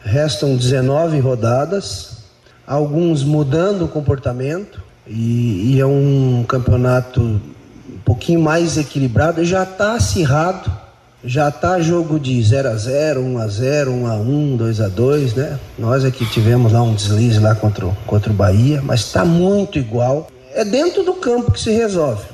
[0.03, 2.19] restam 19 rodadas,
[2.67, 9.95] alguns mudando o comportamento, e, e é um campeonato um pouquinho mais equilibrado, já está
[9.95, 10.71] acirrado,
[11.25, 14.89] já está jogo de 0 a 0 1 a 0 1 a 1 2 a
[14.89, 15.59] 2 né?
[15.79, 19.79] Nós aqui tivemos lá um deslize lá contra, o, contra o Bahia, mas está muito
[19.79, 20.29] igual.
[20.55, 22.25] É dentro do campo que se resolve.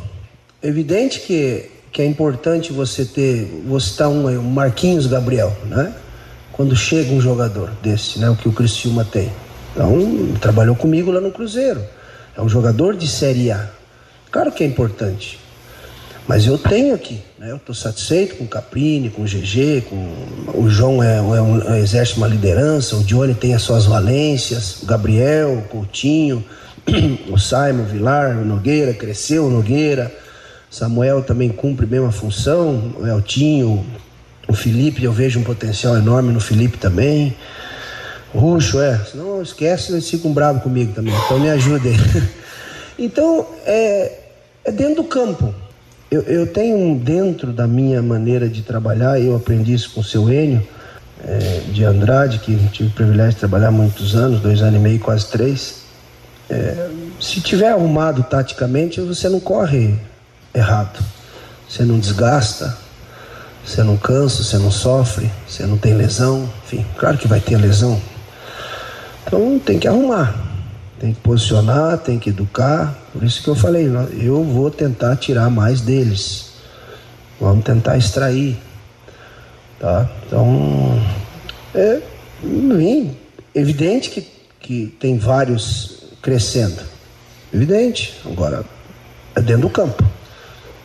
[0.62, 5.92] Evidente que que é importante você ter, vou citar um, um Marquinhos Gabriel, né?
[6.50, 8.30] Quando chega um jogador desse, né?
[8.30, 9.30] O que o Criciúma tem.
[9.72, 11.82] Então, trabalhou comigo lá no Cruzeiro.
[12.36, 13.68] É um jogador de Série A.
[14.30, 15.38] Claro que é importante.
[16.26, 17.50] Mas eu tenho aqui, né?
[17.50, 19.96] Eu estou satisfeito com o Caprini, com o GG, com
[20.54, 24.86] o João é, é um, exerce uma liderança, o Johnny tem as suas valências, o
[24.86, 26.44] Gabriel, o Coutinho,
[27.28, 30.12] o Simon, o Vilar, o Nogueira, cresceu o Nogueira,
[30.70, 33.84] Samuel também cumpre bem uma função, o Eltinho,
[34.48, 37.36] o Felipe, eu vejo um potencial enorme no Felipe também.
[38.34, 39.00] Ruxo, é.
[39.14, 41.14] Não esquece, eles ficam bravos comigo também.
[41.26, 41.94] Então me ajudem.
[42.98, 44.20] então, é,
[44.64, 45.54] é dentro do campo.
[46.12, 50.30] Eu, eu, tenho dentro da minha maneira de trabalhar, eu aprendi isso com o seu
[50.30, 50.62] Enio,
[51.24, 55.00] é, de Andrade, que tive o privilégio de trabalhar muitos anos, dois anos e meio,
[55.00, 55.84] quase três.
[56.50, 59.98] É, se tiver arrumado taticamente, você não corre
[60.54, 61.02] errado.
[61.66, 62.76] Você não desgasta,
[63.64, 67.56] você não cansa, você não sofre, você não tem lesão, enfim, claro que vai ter
[67.56, 67.98] lesão.
[69.26, 70.34] Então tem que arrumar,
[71.02, 72.96] tem que posicionar, tem que educar.
[73.12, 76.52] Por isso que eu falei, eu vou tentar tirar mais deles.
[77.40, 78.56] Vamos tentar extrair.
[79.80, 80.08] Tá?
[80.24, 81.02] Então,
[81.74, 82.00] é
[82.40, 83.18] bem,
[83.52, 84.28] evidente que,
[84.60, 86.80] que tem vários crescendo.
[87.52, 88.14] Evidente.
[88.24, 88.64] Agora,
[89.34, 90.04] é dentro do campo.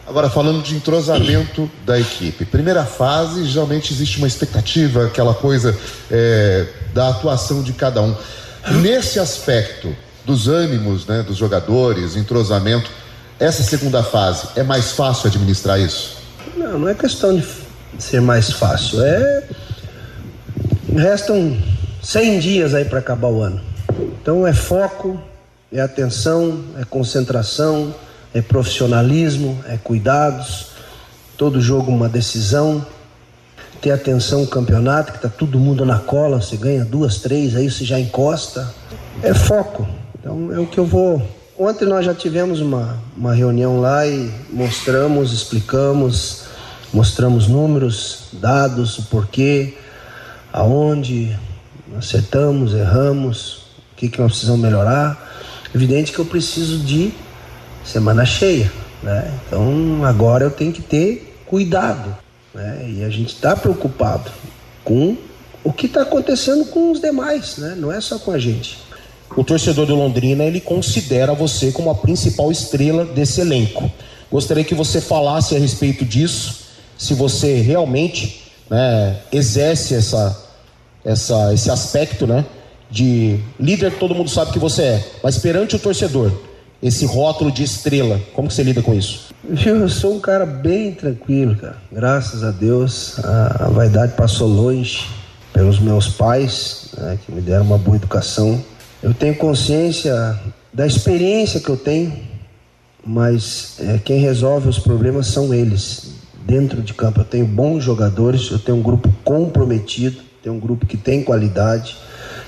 [0.08, 2.44] Agora, falando de entrosamento da equipe.
[2.44, 5.78] Primeira fase, geralmente existe uma expectativa, aquela coisa
[6.10, 8.16] é, da atuação de cada um.
[8.82, 9.96] Nesse aspecto
[10.28, 12.92] dos ânimos né, dos jogadores, entrosamento,
[13.40, 16.18] essa segunda fase, é mais fácil administrar isso?
[16.56, 17.44] Não, não é questão de
[17.98, 19.02] ser mais fácil.
[19.02, 19.44] É.
[20.96, 21.58] Restam
[22.04, 23.62] 100 dias aí para acabar o ano.
[24.22, 25.20] Então é foco,
[25.72, 27.96] é atenção, é concentração
[28.38, 30.68] é profissionalismo, é cuidados,
[31.38, 32.86] todo jogo uma decisão,
[33.82, 37.70] ter atenção no campeonato, que tá todo mundo na cola, você ganha duas, três, aí
[37.70, 38.72] você já encosta.
[39.24, 39.88] É foco.
[40.28, 41.26] Então é o que eu vou.
[41.58, 46.44] Ontem nós já tivemos uma, uma reunião lá e mostramos, explicamos,
[46.94, 49.76] mostramos números, dados, o porquê,
[50.52, 51.34] aonde
[51.98, 55.18] acertamos, erramos, o que, que nós precisamos melhorar.
[55.74, 57.14] Evidente que eu preciso de
[57.86, 58.70] semana cheia,
[59.02, 59.34] né?
[59.48, 62.14] Então agora eu tenho que ter cuidado,
[62.54, 62.86] né?
[62.86, 64.30] E a gente está preocupado
[64.84, 65.16] com
[65.64, 67.76] o que está acontecendo com os demais, né?
[67.78, 68.87] Não é só com a gente.
[69.36, 73.92] O torcedor do Londrina ele considera você como a principal estrela desse elenco.
[74.32, 80.44] Gostaria que você falasse a respeito disso, se você realmente né, exerce essa,
[81.04, 82.46] essa, esse aspecto, né,
[82.90, 86.32] de líder que todo mundo sabe que você é, mas perante o torcedor,
[86.82, 88.22] esse rótulo de estrela.
[88.34, 89.28] Como que você lida com isso?
[89.66, 91.78] Eu sou um cara bem tranquilo, cara.
[91.92, 95.06] Graças a Deus, a, vaidade passou longe
[95.54, 98.64] pelos meus pais, né, que me deram uma boa educação.
[99.02, 100.40] Eu tenho consciência
[100.74, 102.14] da experiência que eu tenho,
[103.06, 106.16] mas é, quem resolve os problemas são eles.
[106.46, 110.86] Dentro de campo, eu tenho bons jogadores, eu tenho um grupo comprometido, tenho um grupo
[110.86, 111.98] que tem qualidade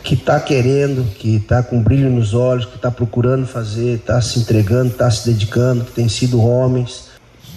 [0.03, 4.39] que está querendo, que está com brilho nos olhos, que está procurando fazer, está se
[4.39, 7.08] entregando, está se dedicando, que tem sido homens,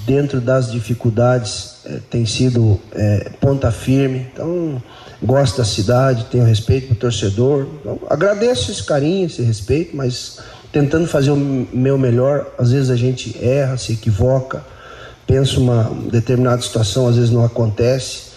[0.06, 4.26] dentro das dificuldades, é, tem sido é, ponta firme.
[4.32, 4.82] Então,
[5.22, 7.66] gosto da cidade, tenho respeito para o torcedor.
[7.80, 10.38] Então, agradeço esse carinho, esse respeito, mas
[10.72, 14.64] tentando fazer o meu melhor, às vezes a gente erra, se equivoca,
[15.26, 18.32] pensa uma determinada situação, às vezes não acontece.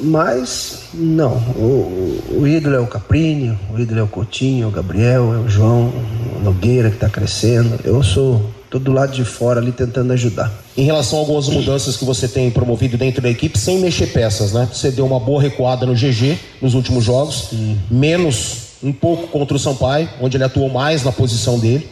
[0.00, 5.32] Mas, não, o, o ídolo é o Caprini, o ídolo é o Coutinho, o Gabriel,
[5.34, 5.92] é o João,
[6.36, 7.78] o Nogueira que está crescendo.
[7.84, 10.52] Eu sou tô do lado de fora ali tentando ajudar.
[10.76, 14.52] Em relação a algumas mudanças que você tem promovido dentro da equipe, sem mexer peças,
[14.52, 14.68] né?
[14.72, 17.78] Você deu uma boa recuada no GG nos últimos jogos, Sim.
[17.88, 21.88] menos um pouco contra o Sampaio, onde ele atuou mais na posição dele,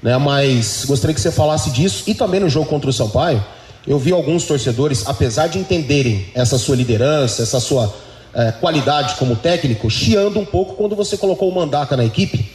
[0.00, 0.16] né?
[0.18, 3.44] Mas gostaria que você falasse disso e também no jogo contra o Sampaio.
[3.84, 7.92] Eu vi alguns torcedores, apesar de entenderem essa sua liderança, essa sua
[8.32, 12.52] é, qualidade como técnico, chiando um pouco quando você colocou o Mandaca na equipe,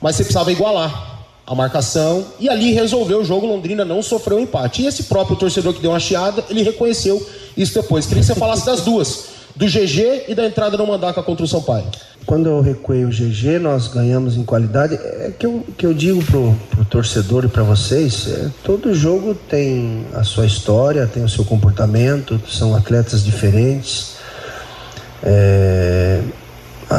[0.00, 1.11] mas você precisava igualar
[1.52, 3.46] a marcação e ali resolveu o jogo.
[3.46, 4.82] Londrina não sofreu empate.
[4.82, 8.06] E esse próprio torcedor que deu uma chiada, ele reconheceu isso depois.
[8.06, 11.48] Queria que você falasse das duas, do GG e da entrada no Mandaca contra o
[11.48, 11.86] São Paulo.
[12.24, 14.94] Quando eu recuei o GG, nós ganhamos em qualidade.
[14.94, 19.34] É que eu, que eu digo pro, pro torcedor e para vocês, é, todo jogo
[19.34, 24.12] tem a sua história, tem o seu comportamento, são atletas diferentes.
[25.22, 26.22] É,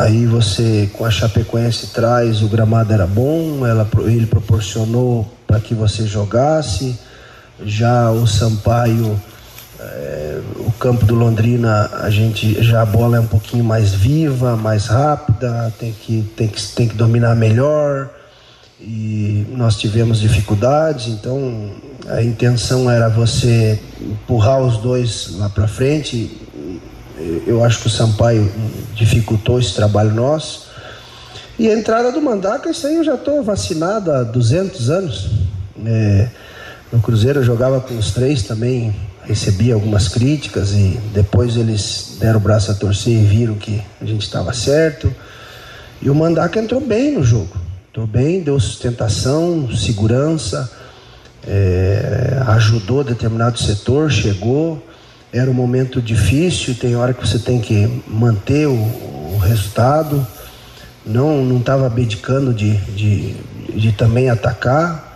[0.01, 5.75] Aí você com a Chapecoense traz, o gramado era bom, ela, ele proporcionou para que
[5.75, 6.97] você jogasse.
[7.63, 9.21] Já o Sampaio,
[9.79, 14.57] é, o campo do Londrina, a gente já a bola é um pouquinho mais viva,
[14.57, 18.09] mais rápida, tem que, tem que, tem que dominar melhor.
[18.81, 21.71] E nós tivemos dificuldades, então
[22.09, 26.35] a intenção era você empurrar os dois lá para frente
[27.45, 28.51] eu acho que o Sampaio
[28.93, 30.67] dificultou esse trabalho nosso.
[31.57, 35.29] E a entrada do Mandaca, isso aí eu já estou vacinado há 200 anos.
[35.85, 36.27] É,
[36.91, 42.37] no Cruzeiro eu jogava com os três também, recebi algumas críticas e depois eles deram
[42.37, 45.13] o braço a torcer e viram que a gente estava certo.
[46.01, 47.55] E o Mandaca entrou bem no jogo.
[47.89, 50.69] Entrou bem, deu sustentação, segurança,
[51.47, 54.83] é, ajudou determinado setor, chegou
[55.33, 60.25] era um momento difícil, tem hora que você tem que manter o, o resultado,
[61.03, 63.35] não não estava abdicando de, de,
[63.75, 65.11] de também atacar.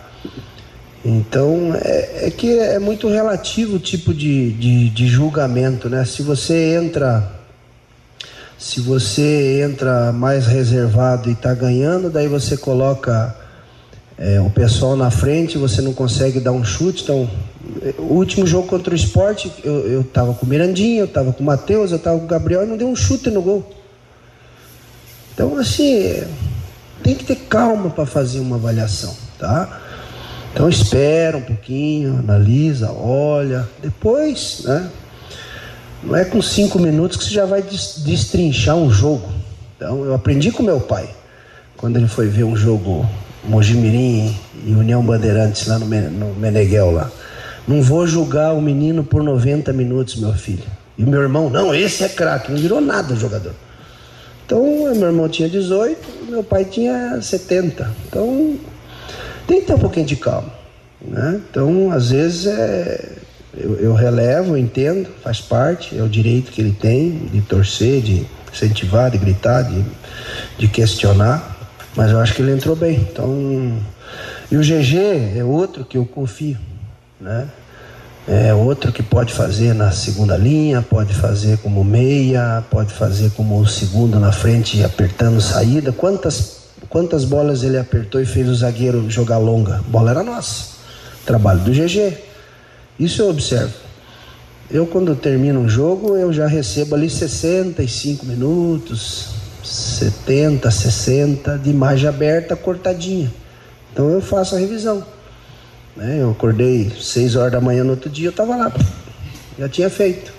[1.04, 6.04] Então é, é, que é muito relativo o tipo de, de, de julgamento, né?
[6.04, 7.38] Se você entra
[8.58, 13.36] se você entra mais reservado e está ganhando, daí você coloca
[14.18, 17.30] é, o pessoal na frente, você não consegue dar um chute, então
[17.98, 21.42] o último jogo contra o esporte, eu, eu tava com o Mirandinho, eu tava com
[21.42, 23.72] o Matheus, eu tava com o Gabriel e não deu um chute no gol.
[25.32, 26.24] Então, assim,
[27.02, 29.82] tem que ter calma para fazer uma avaliação, tá?
[30.52, 34.90] Então espera um pouquinho, analisa, olha, depois, né?
[36.02, 39.28] Não é com cinco minutos que você já vai destrinchar um jogo.
[39.76, 41.08] Então eu aprendi com meu pai,
[41.76, 43.08] quando ele foi ver um jogo
[43.44, 45.86] Mojimirim e União Bandeirantes lá no
[46.36, 47.10] Meneghel lá.
[47.66, 50.64] Não vou julgar o menino por 90 minutos, meu filho.
[50.96, 53.54] E meu irmão, não, esse é craque, não virou nada jogador.
[54.44, 57.94] Então, meu irmão tinha 18, meu pai tinha 70.
[58.08, 58.56] Então,
[59.46, 60.50] tem que ter um pouquinho de calma.
[61.00, 61.40] Né?
[61.50, 63.12] Então, às vezes, é,
[63.54, 68.00] eu, eu relevo, eu entendo, faz parte, é o direito que ele tem de torcer,
[68.00, 69.84] de incentivar, de gritar, de,
[70.58, 71.57] de questionar.
[71.96, 72.96] Mas eu acho que ele entrou bem.
[72.96, 73.78] Então,
[74.50, 76.56] e o GG é outro que eu confio
[77.20, 77.48] né?
[78.26, 83.66] É outro que pode fazer na segunda linha, pode fazer como meia, pode fazer como
[83.66, 85.92] segundo na frente apertando saída.
[85.92, 86.58] Quantas
[86.90, 89.82] quantas bolas ele apertou e fez o zagueiro jogar longa?
[89.88, 90.76] Bola era nossa.
[91.24, 92.18] Trabalho do GG.
[92.98, 93.74] Isso eu observo.
[94.70, 99.30] Eu quando termino um jogo, eu já recebo ali 65 minutos,
[99.68, 103.32] 70, 60 de imagem aberta cortadinha.
[103.92, 105.04] Então eu faço a revisão.
[105.96, 106.18] Né?
[106.20, 108.72] Eu acordei 6 horas da manhã no outro dia, eu estava lá.
[109.58, 110.32] Já tinha feito.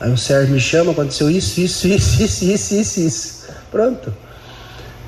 [0.00, 3.48] Aí o Sérgio me chama, aconteceu isso, isso, isso, isso, isso, isso, isso.
[3.70, 4.12] Pronto.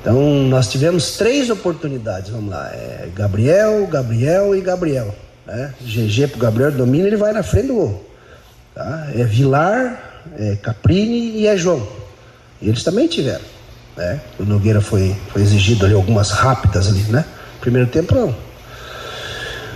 [0.01, 2.69] Então nós tivemos três oportunidades, vamos lá.
[2.73, 5.13] É Gabriel, Gabriel e Gabriel.
[5.45, 5.73] Né?
[5.81, 8.11] GG pro Gabriel domina, ele vai na frente do gol.
[8.73, 9.09] Tá?
[9.15, 12.00] É Vilar, é Caprini e é João.
[12.61, 13.43] E eles também tiveram.
[13.97, 14.21] Né?
[14.39, 17.25] O Nogueira foi, foi exigido ali algumas rápidas ali, né?
[17.59, 18.35] Primeiro tempo não.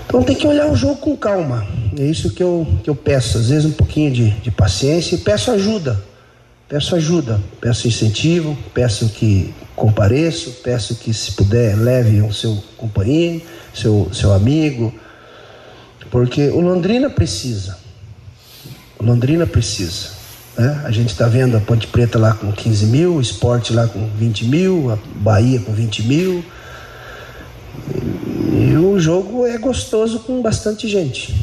[0.07, 1.67] Então tem que olhar o jogo com calma.
[1.97, 3.37] É isso que eu, que eu peço.
[3.37, 6.01] Às vezes um pouquinho de, de paciência e peço ajuda.
[6.67, 13.43] Peço ajuda, peço incentivo, peço que compareço, peço que se puder leve o seu companheiro,
[13.71, 14.91] seu, seu amigo,
[16.09, 17.77] porque o Londrina precisa.
[18.97, 20.14] O Londrina precisa.
[20.57, 20.81] Né?
[20.85, 24.07] A gente está vendo a Ponte Preta lá com 15 mil, o esporte lá com
[24.07, 26.45] 20 mil, a Bahia com 20 mil.
[28.53, 31.35] E o jogo é gostoso com bastante gente.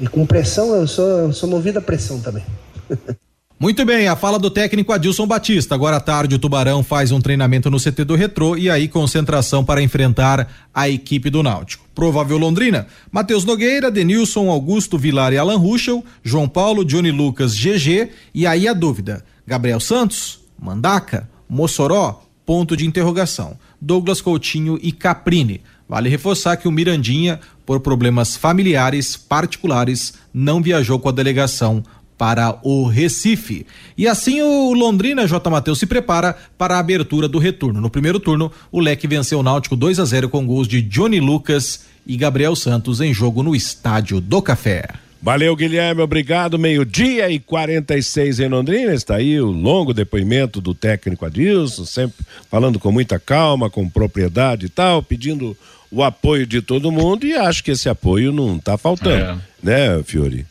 [0.00, 2.44] E com pressão, eu sou, eu sou movido a pressão também.
[3.62, 5.76] Muito bem, a fala do técnico Adilson Batista.
[5.76, 9.64] Agora à tarde o Tubarão faz um treinamento no CT do Retrô e aí concentração
[9.64, 11.86] para enfrentar a equipe do Náutico.
[11.94, 18.08] Provável Londrina, Matheus Nogueira, Denilson, Augusto, Vilar e Alan Ruschel, João Paulo, Johnny Lucas, GG
[18.34, 25.60] e aí a dúvida, Gabriel Santos, Mandaca, Mossoró, ponto de interrogação, Douglas Coutinho e Caprini.
[25.88, 31.84] Vale reforçar que o Mirandinha, por problemas familiares particulares, não viajou com a delegação
[32.22, 33.66] para o Recife.
[33.98, 35.50] E assim o Londrina J.
[35.50, 37.80] Matheus se prepara para a abertura do retorno.
[37.80, 41.18] No primeiro turno, o Leque venceu o Náutico 2 a 0 com gols de Johnny
[41.18, 44.88] Lucas e Gabriel Santos em jogo no Estádio do Café.
[45.20, 46.60] Valeu, Guilherme, obrigado.
[46.60, 48.94] Meio-dia e 46 em Londrina.
[48.94, 54.66] Está aí o longo depoimento do técnico Adilson, sempre falando com muita calma, com propriedade
[54.66, 55.56] e tal, pedindo
[55.90, 59.36] o apoio de todo mundo e acho que esse apoio não está faltando, é.
[59.60, 60.46] né, Fiori?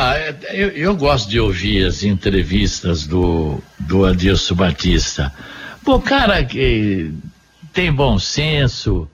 [0.00, 5.34] Ah, é, eu, eu, gosto de ouvir as entrevistas do, do Adilson Batista.
[5.84, 7.12] Pô, cara que
[7.72, 9.10] tem bom senso,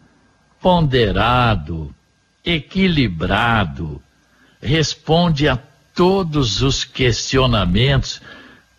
[0.60, 1.90] ponderado,
[2.44, 3.98] equilibrado,
[4.60, 5.58] responde a
[5.94, 8.20] todos os questionamentos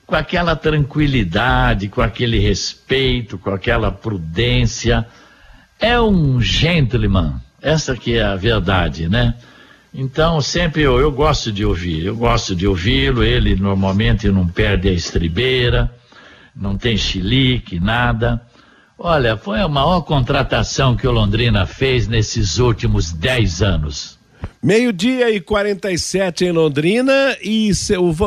[0.06, 5.08] com aquela tranquilidade, com aquele respeito, com aquela prudência.
[5.80, 9.34] É um gentleman, essa que é a verdade, né?
[9.98, 14.90] Então, sempre eu, eu gosto de ouvir, eu gosto de ouvi-lo, ele normalmente não perde
[14.90, 15.90] a estribeira,
[16.54, 18.42] não tem chilique, nada.
[19.00, 24.20] Olha, foi a maior contratação que o Londrina fez nesses últimos 10 anos.
[24.62, 27.72] Meio-dia e 47 em Londrina, e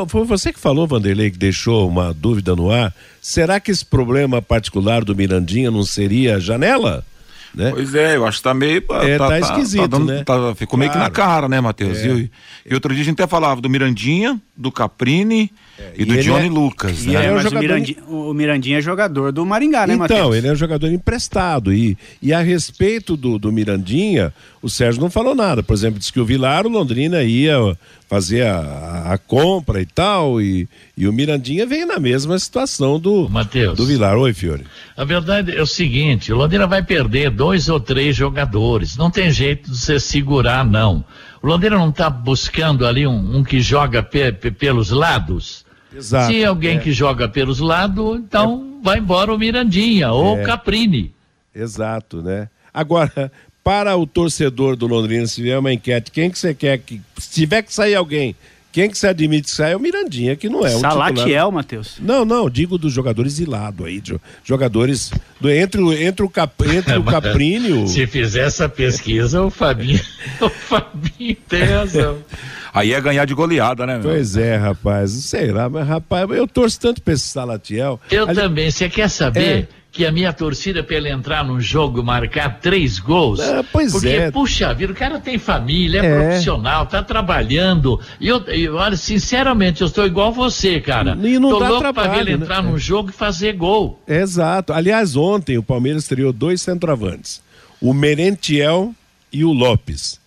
[0.07, 2.95] foi você que falou, Vanderlei, que deixou uma dúvida no ar.
[3.21, 7.05] Será que esse problema particular do Mirandinha não seria janela?
[7.53, 7.71] Né?
[7.71, 8.83] Pois é, eu acho que tá meio.
[9.01, 10.23] É, tá, tá esquisito, tá dando, né?
[10.23, 10.79] Tá, ficou claro.
[10.79, 11.97] meio que na cara, né, Matheus?
[11.97, 12.07] É.
[12.07, 12.31] E,
[12.65, 16.21] e, outro dia a gente até falava do Mirandinha, do Caprini é, e, e, do
[16.21, 17.05] Johnny é, Lucas.
[17.05, 17.13] Né?
[17.13, 17.57] É, mas jogador...
[17.57, 20.19] o, Mirandinha, o, Mirandinha, é jogador do Maringá, né, Matheus?
[20.19, 21.73] Então, ele é um jogador emprestado.
[21.73, 25.63] E, e a respeito do, do Mirandinha, o Sérgio não falou nada.
[25.63, 27.77] Por exemplo, disse que o Vilar, o Londrina ia
[28.09, 30.67] fazer a, a, compra e tal, e,
[30.97, 34.17] e o Mirandinha veio na mesma situação do, Mateus, do Vilar.
[34.17, 34.65] Oi, Fiore.
[34.97, 39.29] A verdade é o seguinte, o Londrina vai perder dois ou três jogadores, não tem
[39.31, 41.05] jeito de você segurar, não.
[41.41, 45.63] O Londrina não está buscando ali um, um que joga pe, pe, pelos lados?
[45.93, 46.31] Exato.
[46.31, 46.79] Se alguém é.
[46.79, 48.83] que joga pelos lados, então é.
[48.83, 50.43] vai embora o Mirandinha ou o é.
[50.43, 51.13] Caprini.
[51.53, 52.49] Exato, né?
[52.73, 53.31] Agora,
[53.63, 57.01] para o torcedor do Londrina, se vier uma enquete, quem que você quer que.
[57.17, 58.35] Se tiver que sair alguém,
[58.71, 61.97] quem que você admite que sai é o Mirandinha, que não é um Salatiel, Matheus.
[61.99, 64.01] Não, não, digo dos jogadores de lado aí,
[64.43, 65.11] jogadores
[65.41, 67.87] do, entre, entre o, Cap, entre o Caprini o...
[67.87, 69.99] Se fizer essa pesquisa, o Fabinho,
[70.39, 72.17] o Fabinho tem razão.
[72.79, 73.93] Aí é ganhar de goleada, né?
[73.93, 74.03] Meu?
[74.03, 77.99] Pois é, rapaz, sei lá, mas rapaz, eu torço tanto pra esse Salatiel.
[78.09, 78.35] Eu Ali...
[78.35, 79.67] também, você quer saber?
[79.75, 83.39] É que a minha torcida para ele entrar num jogo marcar três gols.
[83.39, 84.31] Ah, pois porque, é.
[84.31, 86.15] puxa vida, o cara tem família, é, é.
[86.15, 87.99] profissional, tá trabalhando.
[88.19, 91.17] E eu, eu, olha, sinceramente, eu estou igual você, cara.
[91.21, 92.43] E não Tô dá louco trabalho, pra ele né?
[92.43, 93.99] entrar num jogo e fazer gol.
[94.07, 94.73] Exato.
[94.73, 97.41] Aliás, ontem o Palmeiras estreou dois centroavantes:
[97.81, 98.93] o Merentiel
[99.33, 100.18] e o Lopes.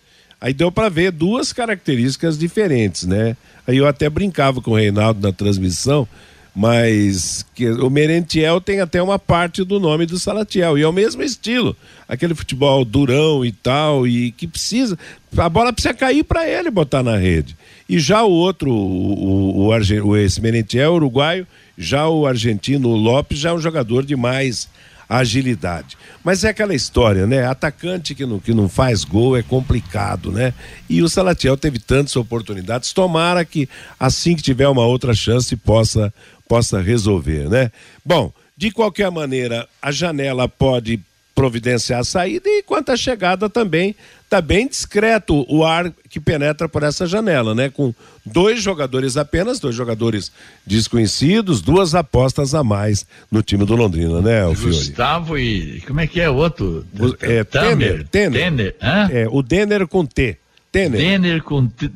[0.43, 3.37] Aí deu para ver duas características diferentes, né?
[3.65, 6.07] Aí eu até brincava com o Reinaldo na transmissão
[6.55, 10.93] mas que, o Merentiel tem até uma parte do nome do Salatiel, e é o
[10.93, 11.75] mesmo estilo,
[12.07, 14.97] aquele futebol durão e tal, e que precisa,
[15.35, 17.57] a bola precisa cair para ele botar na rede.
[17.89, 23.49] E já o outro, o, o, o, esse Merentiel, uruguaio, já o argentino Lopes, já
[23.49, 24.69] é um jogador de mais
[25.17, 25.97] agilidade.
[26.23, 27.45] Mas é aquela história, né?
[27.45, 30.53] Atacante que não, que não faz gol é complicado, né?
[30.89, 32.93] E o Salatiel teve tantas oportunidades.
[32.93, 36.13] Tomara que assim que tiver uma outra chance possa
[36.47, 37.71] possa resolver, né?
[38.05, 40.99] Bom, de qualquer maneira, a janela pode
[41.43, 46.69] providenciar a saída e quanto à chegada também está bem discreto o ar que penetra
[46.69, 47.69] por essa janela, né?
[47.69, 47.93] Com
[48.25, 50.31] dois jogadores apenas, dois jogadores
[50.65, 56.07] desconhecidos, duas apostas a mais no time do Londrina, né, o Gustavo e como é
[56.07, 56.85] que é o outro?
[57.19, 58.41] É Tener, Tener.
[58.41, 58.75] Tener.
[59.11, 60.37] É, o Denner com T.
[60.71, 61.01] Tener.
[61.01, 61.91] Denner com T.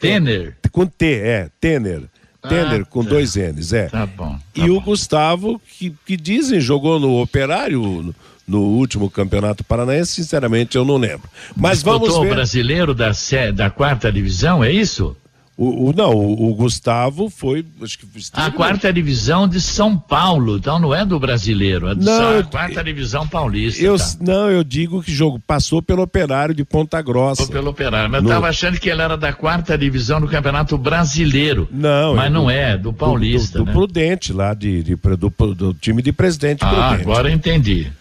[0.00, 0.56] Tener.
[0.72, 2.02] com T, é, Tener.
[2.48, 3.10] Tender ah, com tá.
[3.10, 3.86] dois N's, é.
[3.86, 4.32] Tá bom.
[4.32, 4.76] Tá e bom.
[4.76, 8.14] o Gustavo, que, que dizem jogou no Operário
[8.46, 11.28] no, último Campeonato Paranaense, sinceramente eu não lembro.
[11.56, 12.32] Mas Disputou vamos ver.
[12.32, 13.12] o brasileiro da,
[13.54, 15.16] da quarta divisão, é isso?
[15.56, 17.64] O, o não, o, o, Gustavo foi.
[17.80, 22.40] Acho que a quarta divisão de São Paulo, então não é do brasileiro, é não,
[22.40, 23.80] a quarta eu, divisão paulista.
[23.80, 24.04] Eu, tá?
[24.20, 27.42] Não, eu digo que jogo passou pelo operário de Ponta Grossa.
[27.42, 28.30] Passou pelo operário, mas no...
[28.30, 31.68] eu estava achando que ele era da quarta divisão do Campeonato Brasileiro.
[31.70, 33.58] Não, mas não é, do Paulista.
[33.58, 33.72] Do, do, do né?
[33.74, 37.02] Prudente, lá de, de do, do, time de presidente ah, Prudente.
[37.02, 37.92] Agora entendi.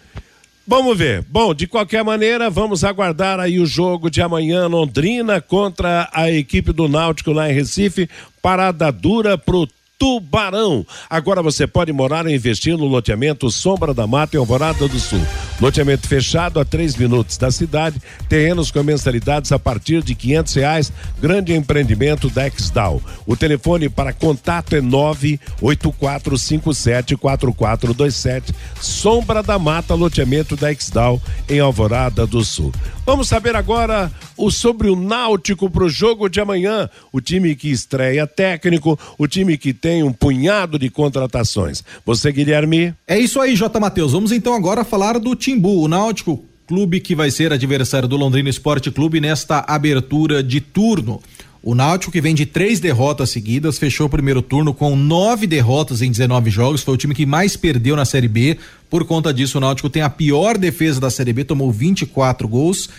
[0.66, 1.26] Vamos ver.
[1.30, 6.72] Bom, de qualquer maneira, vamos aguardar aí o jogo de amanhã, Londrina contra a equipe
[6.72, 8.09] do Náutico lá em Recife.
[8.41, 9.68] Parada dura pro
[9.99, 10.86] Tubarão.
[11.09, 15.22] Agora você pode morar e investir no loteamento Sombra da Mata em Alvorada do Sul.
[15.62, 20.91] Loteamento fechado a três minutos da cidade, terrenos com mensalidades a partir de quinhentos reais,
[21.22, 23.01] grande empreendimento da Exdal.
[23.26, 29.41] O telefone para contato é nove oito quatro cinco sete quatro quatro dois sete, Sombra
[29.41, 32.74] da Mata, loteamento da Exdal em Alvorada do Sul.
[33.06, 36.89] Vamos saber agora o sobre o Náutico para o jogo de amanhã.
[37.12, 41.84] O time que estreia técnico, o time que tem um punhado de contratações.
[42.06, 42.93] Você, Guilherme?
[43.08, 43.80] É isso aí, J.
[43.80, 44.14] Matheus.
[44.14, 48.49] Vamos então agora falar do Timbu, o Náutico, clube que vai ser adversário do Londrina
[48.49, 51.21] Esporte Clube nesta abertura de turno.
[51.61, 56.01] O Náutico, que vem de três derrotas seguidas, fechou o primeiro turno com nove derrotas
[56.01, 56.81] em 19 jogos.
[56.81, 58.57] Foi o time que mais perdeu na Série B.
[58.89, 62.89] Por conta disso, o Náutico tem a pior defesa da Série B, tomou 24 gols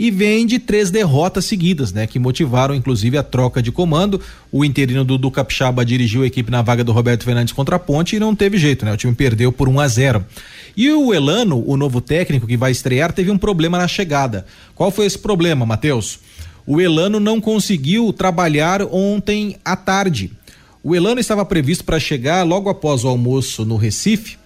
[0.00, 2.06] e vem de três derrotas seguidas, né?
[2.06, 4.18] Que motivaram inclusive a troca de comando.
[4.50, 7.78] O interino do, do Capixaba dirigiu a equipe na vaga do Roberto Fernandes contra a
[7.78, 8.94] Ponte e não teve jeito, né?
[8.94, 10.24] O time perdeu por 1 a 0.
[10.74, 14.46] E o Elano, o novo técnico que vai estrear, teve um problema na chegada.
[14.74, 16.20] Qual foi esse problema, Matheus?
[16.66, 20.30] O Elano não conseguiu trabalhar ontem à tarde.
[20.82, 24.39] O Elano estava previsto para chegar logo após o almoço no Recife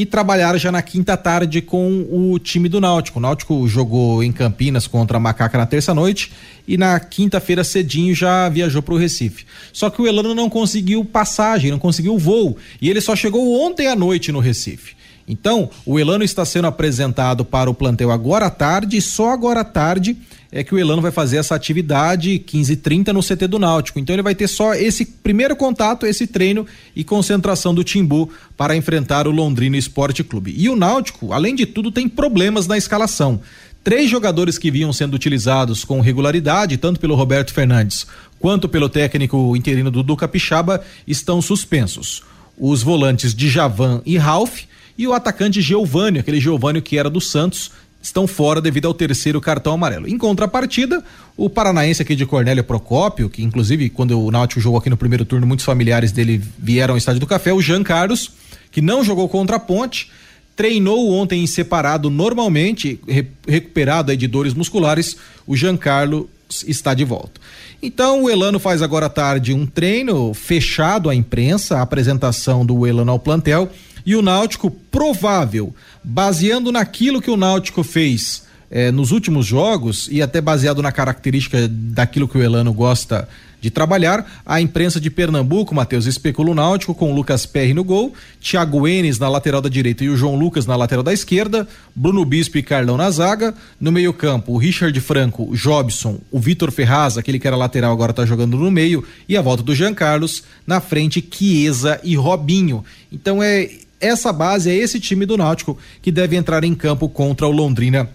[0.00, 3.18] e trabalhar já na quinta tarde com o time do Náutico.
[3.18, 6.32] O Náutico jogou em Campinas contra a Macaca na terça-noite
[6.66, 9.44] e na quinta-feira cedinho já viajou para o Recife.
[9.74, 13.88] Só que o Elano não conseguiu passagem, não conseguiu voo e ele só chegou ontem
[13.88, 14.94] à noite no Recife.
[15.28, 19.64] Então, o Elano está sendo apresentado para o plantel agora à tarde só agora à
[19.64, 20.16] tarde
[20.52, 23.98] é que o Elano vai fazer essa atividade 15:30 no CT do Náutico.
[23.98, 28.74] Então ele vai ter só esse primeiro contato, esse treino e concentração do Timbu para
[28.74, 30.54] enfrentar o Londrina Esporte Clube.
[30.56, 33.40] E o Náutico, além de tudo, tem problemas na escalação.
[33.82, 38.06] Três jogadores que vinham sendo utilizados com regularidade, tanto pelo Roberto Fernandes
[38.38, 42.22] quanto pelo técnico interino Dudu Capixaba, estão suspensos.
[42.58, 44.62] Os volantes Djavan e Ralph
[44.96, 47.70] e o atacante Geovânio, aquele Geovânio que era do Santos,
[48.02, 50.08] estão fora devido ao terceiro cartão amarelo.
[50.08, 51.02] Em contrapartida,
[51.36, 55.24] o paranaense aqui de Cornélio Procópio, que inclusive quando o Náutico jogou aqui no primeiro
[55.24, 58.32] turno, muitos familiares dele vieram ao estádio do Café, o Jean Carlos,
[58.70, 60.10] que não jogou contra a Ponte,
[60.56, 66.26] treinou ontem em separado normalmente, re recuperado aí de dores musculares, o Jean Carlos
[66.66, 67.40] está de volta.
[67.82, 72.86] Então o Elano faz agora à tarde um treino fechado à imprensa, a apresentação do
[72.86, 73.70] Elano ao plantel
[74.04, 80.22] e o Náutico provável, baseando naquilo que o Náutico fez eh, nos últimos jogos e
[80.22, 83.28] até baseado na característica daquilo que o Elano gosta
[83.60, 84.40] de trabalhar.
[84.44, 88.88] A imprensa de Pernambuco, Matheus, especula o Náutico com o Lucas Perry no gol, Thiago
[88.88, 92.58] Enes na lateral da direita e o João Lucas na lateral da esquerda, Bruno Bispo
[92.58, 97.38] e Carlão na zaga, no meio-campo, o Richard Franco, o Jobson, o Vitor Ferraz, aquele
[97.38, 100.80] que era lateral agora está jogando no meio, e a volta do Jean Carlos, na
[100.80, 102.84] frente Chiesa e Robinho.
[103.12, 103.68] Então é
[104.00, 108.08] essa base, é esse time do Náutico que deve entrar em campo contra o Londrina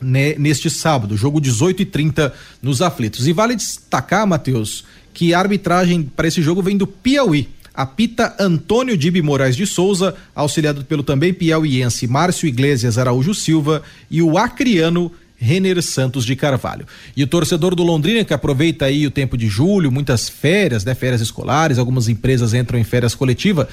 [0.00, 3.26] né, neste sábado, jogo 18 e 30 nos aflitos.
[3.26, 7.48] E vale destacar, Matheus, que a arbitragem para esse jogo vem do Piauí.
[7.74, 14.20] Apita Antônio Dibi Moraes de Souza, auxiliado pelo também piauiense Márcio Iglesias Araújo Silva e
[14.20, 16.86] o acriano Renner Santos de Carvalho.
[17.16, 20.92] E o torcedor do Londrina que aproveita aí o tempo de julho, muitas férias, né,
[20.94, 23.68] férias escolares, algumas empresas entram em férias coletiva,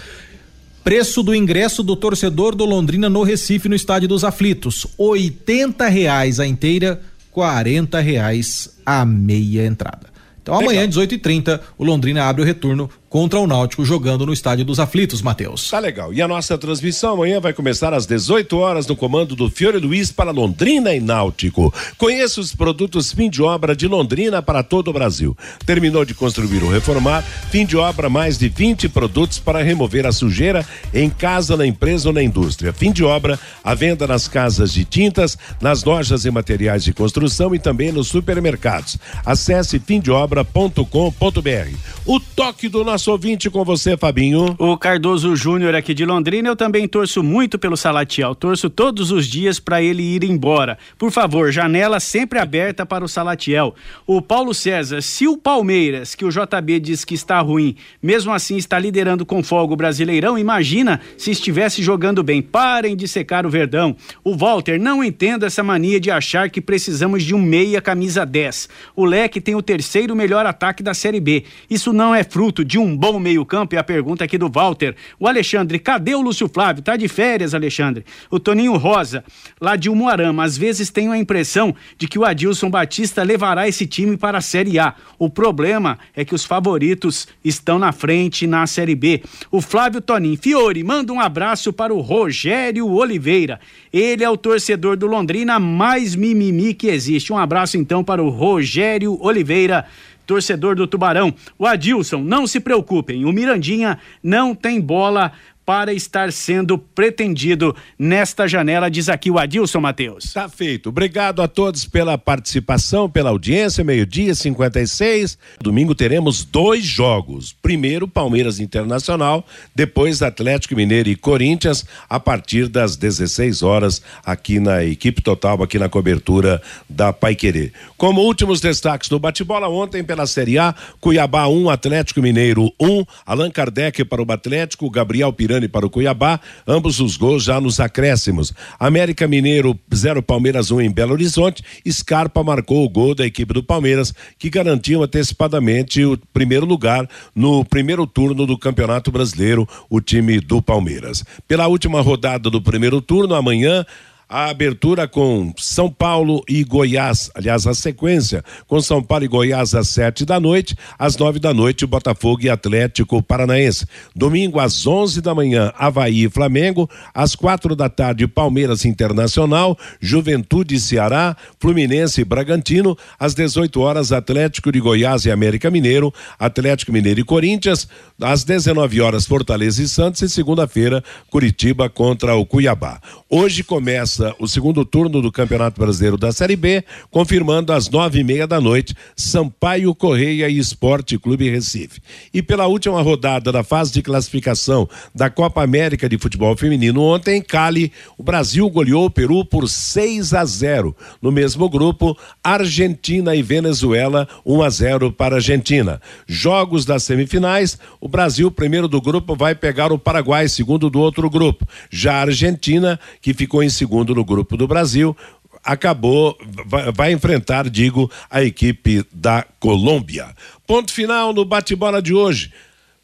[0.86, 6.40] Preço do ingresso do torcedor do Londrina no Recife, no Estádio dos Aflitos: oitenta reais
[6.40, 10.14] a inteira, quarenta reais a meia entrada.
[10.40, 14.78] Então amanhã, 18h30, o Londrina abre o retorno contra o Náutico jogando no Estádio dos
[14.78, 15.70] Aflitos, Matheus.
[15.70, 16.14] Tá legal.
[16.14, 20.12] E a nossa transmissão amanhã vai começar às 18 horas no comando do Fiore Luiz
[20.12, 21.74] para Londrina e Náutico.
[21.98, 25.34] Conheça os produtos fim de obra de Londrina para todo o Brasil.
[25.66, 30.12] Terminou de construir ou reformar, fim de obra mais de 20 produtos para remover a
[30.12, 32.74] sujeira em casa, na empresa ou na indústria.
[32.74, 37.56] Fim de obra, a venda nas casas de tintas, nas lojas e materiais de construção
[37.56, 38.98] e também nos supermercados.
[39.26, 41.78] Acesse fimdeobra.com.br.
[42.06, 44.56] O toque do nosso ouvinte com você, Fabinho.
[44.58, 48.36] O Cardoso Júnior aqui de Londrina, eu também torço muito pelo Salatiel.
[48.36, 50.78] Torço todos os dias para ele ir embora.
[50.98, 53.76] Por favor, janela sempre aberta para o Salatiel.
[54.06, 58.58] O Paulo César, se o Palmeiras, que o JB diz que está ruim, mesmo assim
[58.58, 62.42] está liderando com folga o Brasileirão, imagina se estivesse jogando bem.
[62.42, 63.96] Parem de secar o Verdão.
[64.24, 68.70] O Walter, não entendo essa mania de achar que precisamos de um meia camisa 10.
[68.96, 71.44] O Leque tem o terceiro melhor ataque da Série B.
[71.70, 73.74] Isso não é fruto de um bom meio-campo?
[73.74, 74.94] É a pergunta aqui do Walter.
[75.18, 76.84] O Alexandre, cadê o Lúcio Flávio?
[76.84, 78.04] Tá de férias, Alexandre.
[78.30, 79.24] O Toninho Rosa,
[79.62, 83.88] lá de Umuarama, às vezes tenho a impressão de que o Adilson Batista levará esse
[83.88, 84.94] time para a Série A.
[85.18, 89.24] O problema é que os favoritos estão na frente na Série B.
[89.50, 93.62] O Flávio Toninho Fiore manda um abraço para o Rogério Oliveira.
[93.94, 97.32] Ele é o torcedor do Londrina mais mimimi que existe.
[97.32, 99.86] Um abraço então para o Rogério Oliveira
[100.26, 101.34] torcedor do Tubarão.
[101.58, 105.32] O Adilson, não se preocupem, o Mirandinha não tem bola
[105.66, 110.32] para estar sendo pretendido nesta janela, diz aqui o Adilson Matheus.
[110.32, 110.90] Tá feito.
[110.90, 113.84] Obrigado a todos pela participação, pela audiência.
[113.84, 115.38] Meio-dia, 56.
[115.60, 117.56] Domingo teremos dois jogos.
[117.62, 124.84] Primeiro, Palmeiras Internacional, depois Atlético Mineiro e Corinthians, a partir das 16 horas, aqui na
[124.84, 127.72] equipe total, aqui na cobertura da Paiquerê.
[127.98, 133.50] Como últimos destaques do bate-bola, ontem pela Série A, Cuiabá 1, Atlético Mineiro 1, Allan
[133.50, 135.32] Kardec para o Atlético, Gabriel
[135.70, 138.54] Para o Cuiabá, ambos os gols já nos acréscimos.
[138.80, 143.54] América Mineiro 0 Palmeiras 1 um em Belo Horizonte, Scarpa marcou o gol da equipe
[143.54, 150.02] do Palmeiras, que garantiu antecipadamente o primeiro lugar no primeiro turno do Campeonato Brasileiro, o
[150.02, 151.24] time do Palmeiras.
[151.48, 153.86] Pela última rodada do primeiro turno, amanhã
[154.28, 159.76] a abertura com São Paulo e Goiás, aliás, a sequência com São Paulo e Goiás
[159.76, 163.86] às sete da noite, às nove da noite, Botafogo e Atlético Paranaense.
[164.16, 170.80] Domingo às onze da manhã, Havaí e Flamengo, às quatro da tarde, Palmeiras Internacional, Juventude
[170.80, 177.20] Ceará, Fluminense e Bragantino, às dezoito horas, Atlético de Goiás e América Mineiro, Atlético Mineiro
[177.20, 177.88] e Corinthians,
[178.20, 180.22] às dezenove horas, Fortaleza e Santos.
[180.22, 183.00] E segunda-feira, Curitiba contra o Cuiabá.
[183.30, 188.24] Hoje começa o segundo turno do Campeonato Brasileiro da Série B, confirmando às nove e
[188.24, 192.02] meia da noite Sampaio Correia e Esporte Clube Recife.
[192.34, 197.38] E pela última rodada da fase de classificação da Copa América de Futebol Feminino ontem
[197.38, 200.96] em Cali, o Brasil goleou o Peru por 6 a 0.
[201.22, 206.02] No mesmo grupo, Argentina e Venezuela 1 a 0 para Argentina.
[206.28, 211.30] Jogos das semifinais, o Brasil primeiro do grupo vai pegar o Paraguai, segundo do outro
[211.30, 211.68] grupo.
[211.90, 213.70] Já a Argentina que ficou em
[214.06, 215.18] segundo no grupo do Brasil,
[215.64, 216.38] acabou,
[216.68, 220.28] vai, vai, enfrentar, digo, a equipe da Colômbia.
[220.68, 222.52] Ponto final no bate-bola de hoje.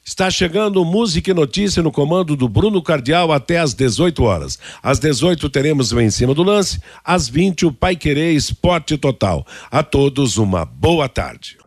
[0.04, 4.58] Está chegando Música e Notícia no comando do Bruno Cardial até às 18 horas.
[4.82, 9.45] Às 18 teremos o Em Cima do Lance, às 20 o Pai Querer Esporte Total.
[9.70, 11.58] A todos uma boa tarde.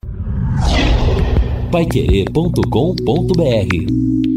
[1.71, 4.34] Paiquerê.com.br